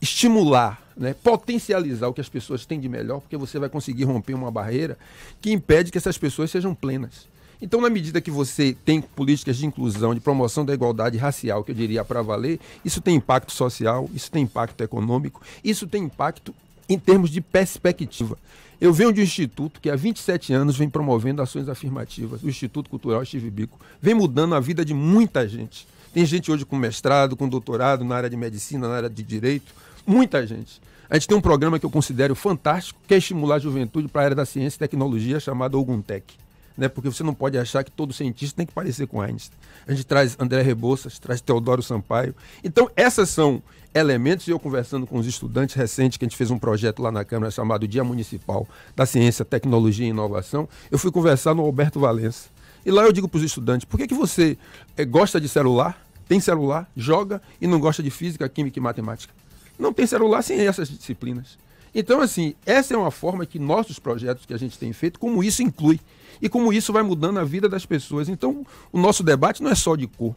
estimular, 0.00 0.82
né, 0.96 1.14
potencializar 1.22 2.08
o 2.08 2.14
que 2.14 2.20
as 2.20 2.30
pessoas 2.30 2.64
têm 2.64 2.80
de 2.80 2.88
melhor, 2.88 3.20
porque 3.20 3.36
você 3.36 3.58
vai 3.58 3.68
conseguir 3.68 4.04
romper 4.04 4.32
uma 4.32 4.50
barreira 4.50 4.98
que 5.40 5.52
impede 5.52 5.92
que 5.92 5.98
essas 5.98 6.16
pessoas 6.16 6.50
sejam 6.50 6.74
plenas. 6.74 7.30
Então, 7.62 7.80
na 7.80 7.88
medida 7.88 8.20
que 8.20 8.30
você 8.30 8.76
tem 8.84 9.00
políticas 9.00 9.56
de 9.56 9.64
inclusão, 9.64 10.12
de 10.12 10.20
promoção 10.20 10.64
da 10.64 10.74
igualdade 10.74 11.16
racial, 11.16 11.62
que 11.62 11.70
eu 11.70 11.74
diria 11.76 12.04
para 12.04 12.20
valer, 12.20 12.58
isso 12.84 13.00
tem 13.00 13.14
impacto 13.14 13.52
social, 13.52 14.10
isso 14.12 14.28
tem 14.32 14.42
impacto 14.42 14.80
econômico, 14.82 15.40
isso 15.62 15.86
tem 15.86 16.02
impacto 16.02 16.52
em 16.88 16.98
termos 16.98 17.30
de 17.30 17.40
perspectiva. 17.40 18.36
Eu 18.80 18.92
venho 18.92 19.12
de 19.12 19.20
um 19.20 19.22
instituto 19.22 19.80
que 19.80 19.88
há 19.88 19.94
27 19.94 20.52
anos 20.52 20.76
vem 20.76 20.90
promovendo 20.90 21.40
ações 21.40 21.68
afirmativas, 21.68 22.42
o 22.42 22.48
Instituto 22.48 22.90
Cultural 22.90 23.24
Steve 23.24 23.48
Bico. 23.48 23.78
Vem 24.00 24.12
mudando 24.12 24.56
a 24.56 24.60
vida 24.60 24.84
de 24.84 24.92
muita 24.92 25.46
gente. 25.46 25.86
Tem 26.12 26.26
gente 26.26 26.50
hoje 26.50 26.66
com 26.66 26.74
mestrado, 26.74 27.36
com 27.36 27.48
doutorado 27.48 28.04
na 28.04 28.16
área 28.16 28.28
de 28.28 28.36
medicina, 28.36 28.88
na 28.88 28.96
área 28.96 29.08
de 29.08 29.22
direito, 29.22 29.72
muita 30.04 30.44
gente. 30.44 30.82
A 31.08 31.14
gente 31.14 31.28
tem 31.28 31.36
um 31.36 31.40
programa 31.40 31.78
que 31.78 31.86
eu 31.86 31.90
considero 31.90 32.34
fantástico, 32.34 32.98
que 33.06 33.14
é 33.14 33.18
estimular 33.18 33.54
a 33.54 33.60
juventude 33.60 34.08
para 34.08 34.22
a 34.22 34.24
área 34.24 34.36
da 34.36 34.44
ciência 34.44 34.78
e 34.78 34.80
tecnologia, 34.80 35.38
chamado 35.38 35.78
Oguntec. 35.78 36.42
Né? 36.76 36.88
Porque 36.88 37.08
você 37.08 37.22
não 37.22 37.34
pode 37.34 37.58
achar 37.58 37.84
que 37.84 37.90
todo 37.90 38.12
cientista 38.12 38.56
tem 38.56 38.66
que 38.66 38.72
parecer 38.72 39.06
com 39.06 39.20
Einstein. 39.20 39.58
A 39.86 39.92
gente 39.92 40.04
traz 40.04 40.36
André 40.38 40.62
Rebouças, 40.62 41.18
traz 41.18 41.40
Teodoro 41.40 41.82
Sampaio. 41.82 42.34
Então, 42.64 42.90
essas 42.96 43.28
são 43.28 43.62
elementos, 43.94 44.46
e 44.48 44.50
eu 44.50 44.58
conversando 44.58 45.06
com 45.06 45.18
os 45.18 45.26
estudantes 45.26 45.74
recentes, 45.74 46.16
que 46.16 46.24
a 46.24 46.28
gente 46.28 46.36
fez 46.36 46.50
um 46.50 46.58
projeto 46.58 47.02
lá 47.02 47.12
na 47.12 47.24
Câmara 47.24 47.50
chamado 47.50 47.86
Dia 47.86 48.02
Municipal 48.02 48.66
da 48.96 49.04
Ciência, 49.04 49.44
Tecnologia 49.44 50.06
e 50.06 50.10
Inovação, 50.10 50.68
eu 50.90 50.98
fui 50.98 51.10
conversar 51.10 51.54
no 51.54 51.62
Alberto 51.62 52.00
Valença. 52.00 52.48
E 52.84 52.90
lá 52.90 53.02
eu 53.02 53.12
digo 53.12 53.28
para 53.28 53.38
os 53.38 53.44
estudantes, 53.44 53.84
por 53.84 53.98
que, 53.98 54.06
que 54.06 54.14
você 54.14 54.56
é, 54.96 55.04
gosta 55.04 55.40
de 55.40 55.48
celular, 55.48 56.04
tem 56.26 56.40
celular, 56.40 56.90
joga 56.96 57.40
e 57.60 57.66
não 57.66 57.78
gosta 57.78 58.02
de 58.02 58.10
física, 58.10 58.48
química 58.48 58.78
e 58.78 58.82
matemática? 58.82 59.32
Não 59.78 59.92
tem 59.92 60.06
celular 60.06 60.42
sem 60.42 60.58
essas 60.60 60.88
disciplinas. 60.88 61.58
Então, 61.94 62.20
assim, 62.20 62.54
essa 62.64 62.94
é 62.94 62.96
uma 62.96 63.10
forma 63.10 63.44
que 63.44 63.58
nossos 63.58 63.98
projetos 63.98 64.46
que 64.46 64.54
a 64.54 64.58
gente 64.58 64.78
tem 64.78 64.92
feito, 64.92 65.18
como 65.18 65.42
isso 65.42 65.62
inclui. 65.62 66.00
E 66.40 66.48
como 66.48 66.72
isso 66.72 66.92
vai 66.92 67.02
mudando 67.02 67.38
a 67.38 67.44
vida 67.44 67.68
das 67.68 67.86
pessoas. 67.86 68.28
Então, 68.28 68.66
o 68.90 68.98
nosso 68.98 69.22
debate 69.22 69.62
não 69.62 69.70
é 69.70 69.74
só 69.74 69.94
de 69.94 70.06
cor. 70.06 70.34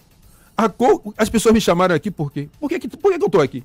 A 0.56 0.70
cor, 0.70 1.02
as 1.18 1.30
pessoas 1.30 1.54
me 1.54 1.62
chamaram 1.62 1.96
aqui 1.96 2.12
por 2.12 2.32
quê? 2.32 2.48
Por 2.60 2.70
que, 2.70 2.88
por 2.88 3.12
que, 3.12 3.18
que 3.18 3.24
eu 3.24 3.28
estou 3.28 3.42
aqui? 3.42 3.64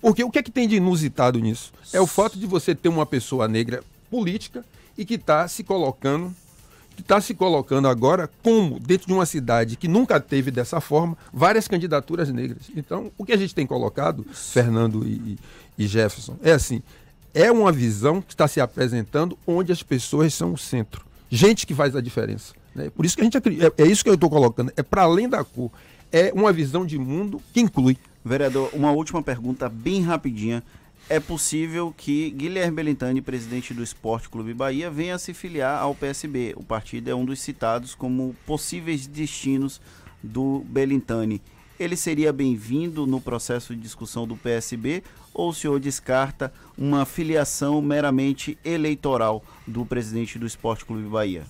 Porque 0.00 0.24
o 0.24 0.30
que 0.30 0.38
é 0.38 0.42
que 0.42 0.50
tem 0.50 0.66
de 0.66 0.76
inusitado 0.76 1.38
nisso? 1.38 1.72
É 1.92 2.00
o 2.00 2.06
fato 2.06 2.38
de 2.38 2.46
você 2.46 2.74
ter 2.74 2.88
uma 2.88 3.06
pessoa 3.06 3.46
negra 3.46 3.82
política 4.10 4.64
e 4.96 5.04
que 5.04 5.14
está 5.14 5.46
se 5.46 5.62
colocando 5.62 6.34
que 6.98 7.02
está 7.02 7.20
se 7.20 7.32
colocando 7.32 7.86
agora 7.86 8.28
como, 8.42 8.80
dentro 8.80 9.06
de 9.06 9.12
uma 9.12 9.24
cidade 9.24 9.76
que 9.76 9.86
nunca 9.86 10.18
teve 10.18 10.50
dessa 10.50 10.80
forma, 10.80 11.16
várias 11.32 11.68
candidaturas 11.68 12.28
negras. 12.32 12.62
Então, 12.74 13.12
o 13.16 13.24
que 13.24 13.30
a 13.30 13.36
gente 13.36 13.54
tem 13.54 13.64
colocado, 13.64 14.26
Fernando 14.32 15.06
e, 15.06 15.38
e 15.78 15.86
Jefferson, 15.86 16.36
é 16.42 16.50
assim: 16.50 16.82
é 17.38 17.52
uma 17.52 17.70
visão 17.70 18.20
que 18.20 18.34
está 18.34 18.48
se 18.48 18.60
apresentando 18.60 19.38
onde 19.46 19.70
as 19.70 19.80
pessoas 19.80 20.34
são 20.34 20.54
o 20.54 20.58
centro. 20.58 21.06
Gente 21.30 21.64
que 21.64 21.72
faz 21.72 21.94
a 21.94 22.00
diferença. 22.00 22.52
Né? 22.74 22.90
Por 22.90 23.06
isso 23.06 23.14
que 23.14 23.22
a 23.22 23.24
gente 23.24 23.38
é, 23.38 23.84
é 23.84 23.86
isso 23.86 24.02
que 24.02 24.10
eu 24.10 24.14
estou 24.14 24.28
colocando. 24.28 24.72
É 24.76 24.82
para 24.82 25.02
além 25.02 25.28
da 25.28 25.44
cor. 25.44 25.70
É 26.10 26.32
uma 26.34 26.52
visão 26.52 26.84
de 26.84 26.98
mundo 26.98 27.40
que 27.54 27.60
inclui. 27.60 27.96
Vereador, 28.24 28.70
uma 28.72 28.90
última 28.90 29.22
pergunta 29.22 29.68
bem 29.68 30.02
rapidinha 30.02 30.64
é 31.08 31.20
possível 31.20 31.94
que 31.96 32.30
Guilherme 32.30 32.74
Belintani, 32.74 33.22
presidente 33.22 33.72
do 33.72 33.84
Esporte 33.84 34.28
Clube 34.28 34.52
Bahia, 34.52 34.90
venha 34.90 35.16
se 35.16 35.32
filiar 35.32 35.80
ao 35.80 35.94
PSB. 35.94 36.54
O 36.56 36.64
partido 36.64 37.08
é 37.08 37.14
um 37.14 37.24
dos 37.24 37.40
citados 37.40 37.94
como 37.94 38.34
possíveis 38.46 39.06
destinos 39.06 39.80
do 40.22 40.64
Belintani. 40.66 41.40
Ele 41.78 41.96
seria 41.96 42.32
bem-vindo 42.32 43.06
no 43.06 43.20
processo 43.20 43.74
de 43.74 43.80
discussão 43.80 44.26
do 44.26 44.36
PSB 44.36 45.02
ou 45.32 45.50
o 45.50 45.54
senhor 45.54 45.78
descarta 45.78 46.52
uma 46.76 47.04
filiação 47.04 47.80
meramente 47.80 48.58
eleitoral 48.64 49.44
do 49.66 49.86
presidente 49.86 50.38
do 50.38 50.46
Esporte 50.46 50.84
Clube 50.84 51.08
Bahia? 51.08 51.44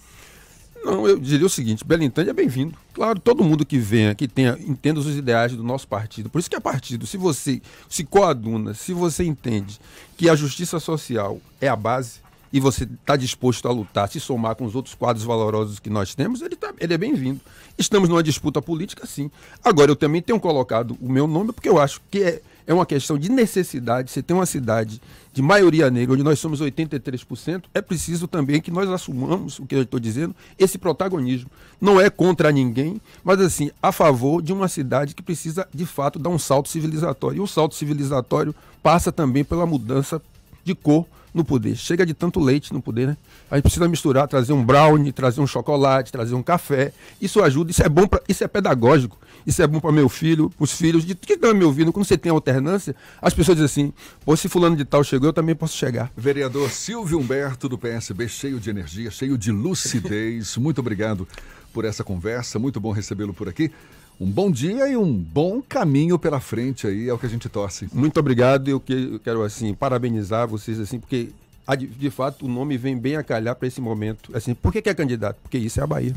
Não, 0.84 1.08
eu 1.08 1.18
diria 1.18 1.46
o 1.46 1.50
seguinte, 1.50 1.84
Belintani 1.84 2.30
é 2.30 2.32
bem-vindo. 2.32 2.76
Claro, 2.92 3.18
todo 3.18 3.42
mundo 3.42 3.64
que 3.64 3.78
venha, 3.78 4.14
que 4.14 4.28
tenha, 4.28 4.56
entenda 4.60 5.00
os 5.00 5.16
ideais 5.16 5.52
do 5.52 5.62
nosso 5.62 5.88
partido. 5.88 6.30
Por 6.30 6.38
isso 6.38 6.48
que 6.48 6.56
é 6.56 6.60
partido. 6.60 7.06
Se 7.06 7.16
você 7.16 7.60
se 7.88 8.04
coaduna, 8.04 8.74
se 8.74 8.92
você 8.92 9.24
entende 9.24 9.80
que 10.16 10.28
a 10.28 10.36
justiça 10.36 10.78
social 10.78 11.40
é 11.60 11.68
a 11.68 11.74
base 11.74 12.20
e 12.52 12.60
você 12.60 12.84
está 12.84 13.16
disposto 13.16 13.68
a 13.68 13.72
lutar, 13.72 14.08
se 14.08 14.20
somar 14.20 14.56
com 14.56 14.64
os 14.64 14.74
outros 14.74 14.94
quadros 14.94 15.24
valorosos 15.24 15.78
que 15.78 15.90
nós 15.90 16.14
temos, 16.14 16.42
ele, 16.42 16.56
tá, 16.56 16.72
ele 16.78 16.94
é 16.94 16.98
bem-vindo. 16.98 17.40
Estamos 17.76 18.08
numa 18.08 18.22
disputa 18.22 18.60
política, 18.60 19.06
sim. 19.06 19.30
Agora, 19.62 19.90
eu 19.90 19.96
também 19.96 20.22
tenho 20.22 20.40
colocado 20.40 20.96
o 21.00 21.10
meu 21.10 21.26
nome 21.26 21.52
porque 21.52 21.68
eu 21.68 21.78
acho 21.78 22.00
que 22.10 22.22
é 22.22 22.42
é 22.68 22.74
uma 22.74 22.84
questão 22.84 23.18
de 23.18 23.30
necessidade. 23.30 24.10
Você 24.10 24.22
tem 24.22 24.36
uma 24.36 24.44
cidade 24.44 25.00
de 25.32 25.40
maioria 25.40 25.90
negra, 25.90 26.12
onde 26.12 26.22
nós 26.22 26.38
somos 26.38 26.60
83%, 26.60 27.64
é 27.72 27.80
preciso 27.80 28.28
também 28.28 28.60
que 28.60 28.70
nós 28.70 28.86
assumamos, 28.90 29.58
o 29.58 29.64
que 29.64 29.74
eu 29.74 29.82
estou 29.82 29.98
dizendo, 29.98 30.36
esse 30.58 30.76
protagonismo. 30.76 31.50
Não 31.80 31.98
é 31.98 32.10
contra 32.10 32.52
ninguém, 32.52 33.00
mas 33.24 33.40
assim, 33.40 33.70
a 33.82 33.90
favor 33.90 34.42
de 34.42 34.52
uma 34.52 34.68
cidade 34.68 35.14
que 35.14 35.22
precisa, 35.22 35.66
de 35.72 35.86
fato, 35.86 36.18
dar 36.18 36.28
um 36.28 36.38
salto 36.38 36.68
civilizatório. 36.68 37.38
E 37.38 37.40
o 37.40 37.46
salto 37.46 37.74
civilizatório 37.74 38.54
passa 38.82 39.10
também 39.10 39.42
pela 39.42 39.64
mudança 39.64 40.20
de 40.62 40.74
cor 40.74 41.06
no 41.32 41.44
poder. 41.44 41.76
Chega 41.76 42.04
de 42.04 42.14
tanto 42.14 42.40
leite 42.40 42.72
no 42.72 42.80
poder, 42.80 43.08
né? 43.08 43.16
A 43.50 43.56
gente 43.56 43.64
precisa 43.64 43.88
misturar, 43.88 44.26
trazer 44.28 44.52
um 44.52 44.64
brownie, 44.64 45.12
trazer 45.12 45.40
um 45.40 45.46
chocolate, 45.46 46.12
trazer 46.12 46.34
um 46.34 46.42
café. 46.42 46.92
Isso 47.20 47.42
ajuda, 47.42 47.70
isso 47.70 47.82
é 47.82 47.88
bom, 47.88 48.06
pra, 48.06 48.20
isso 48.28 48.44
é 48.44 48.48
pedagógico. 48.48 49.18
Isso 49.46 49.62
é 49.62 49.66
bom 49.66 49.80
para 49.80 49.90
meu 49.90 50.08
filho, 50.08 50.50
para 50.50 50.64
os 50.64 50.72
filhos 50.72 51.04
de 51.06 51.14
que 51.14 51.32
estão 51.32 51.54
me 51.54 51.64
ouvindo. 51.64 51.92
Quando 51.92 52.04
você 52.04 52.18
tem 52.18 52.30
alternância, 52.30 52.94
as 53.20 53.32
pessoas 53.32 53.56
dizem 53.56 53.86
assim: 53.86 53.92
pô, 54.24 54.36
se 54.36 54.48
fulano 54.48 54.76
de 54.76 54.84
tal 54.84 55.02
chegou, 55.02 55.28
eu 55.30 55.32
também 55.32 55.54
posso 55.54 55.76
chegar. 55.76 56.12
Vereador 56.16 56.70
Silvio 56.70 57.18
Humberto, 57.18 57.68
do 57.68 57.78
PSB, 57.78 58.28
cheio 58.28 58.60
de 58.60 58.68
energia, 58.68 59.10
cheio 59.10 59.38
de 59.38 59.50
lucidez. 59.50 60.56
Muito 60.58 60.80
obrigado 60.80 61.26
por 61.72 61.84
essa 61.84 62.04
conversa. 62.04 62.58
Muito 62.58 62.78
bom 62.78 62.90
recebê-lo 62.92 63.32
por 63.32 63.48
aqui. 63.48 63.70
Um 64.20 64.26
bom 64.26 64.50
dia 64.50 64.88
e 64.88 64.96
um 64.96 65.12
bom 65.12 65.62
caminho 65.62 66.18
pela 66.18 66.40
frente 66.40 66.86
aí, 66.86 67.08
é 67.08 67.12
o 67.12 67.18
que 67.18 67.26
a 67.26 67.28
gente 67.28 67.48
torce. 67.48 67.88
Muito 67.92 68.18
obrigado. 68.18 68.68
Eu, 68.68 68.82
eu 68.88 69.20
quero 69.20 69.42
assim 69.42 69.72
parabenizar 69.74 70.48
vocês 70.48 70.80
assim, 70.80 70.98
porque 70.98 71.28
de 71.76 72.10
fato 72.10 72.46
o 72.46 72.48
nome 72.48 72.76
vem 72.76 72.98
bem 72.98 73.16
a 73.16 73.22
calhar 73.22 73.54
para 73.54 73.68
esse 73.68 73.80
momento. 73.80 74.36
Assim, 74.36 74.54
por 74.54 74.72
que, 74.72 74.82
que 74.82 74.88
é 74.88 74.94
candidato? 74.94 75.36
Porque 75.42 75.58
isso 75.58 75.78
é 75.78 75.84
a 75.84 75.86
Bahia. 75.86 76.14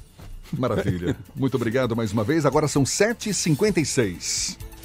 Maravilha. 0.58 1.16
Muito 1.36 1.56
obrigado 1.56 1.96
mais 1.96 2.12
uma 2.12 2.24
vez. 2.24 2.44
Agora 2.46 2.68
são 2.68 2.84
7h56. 2.84 4.71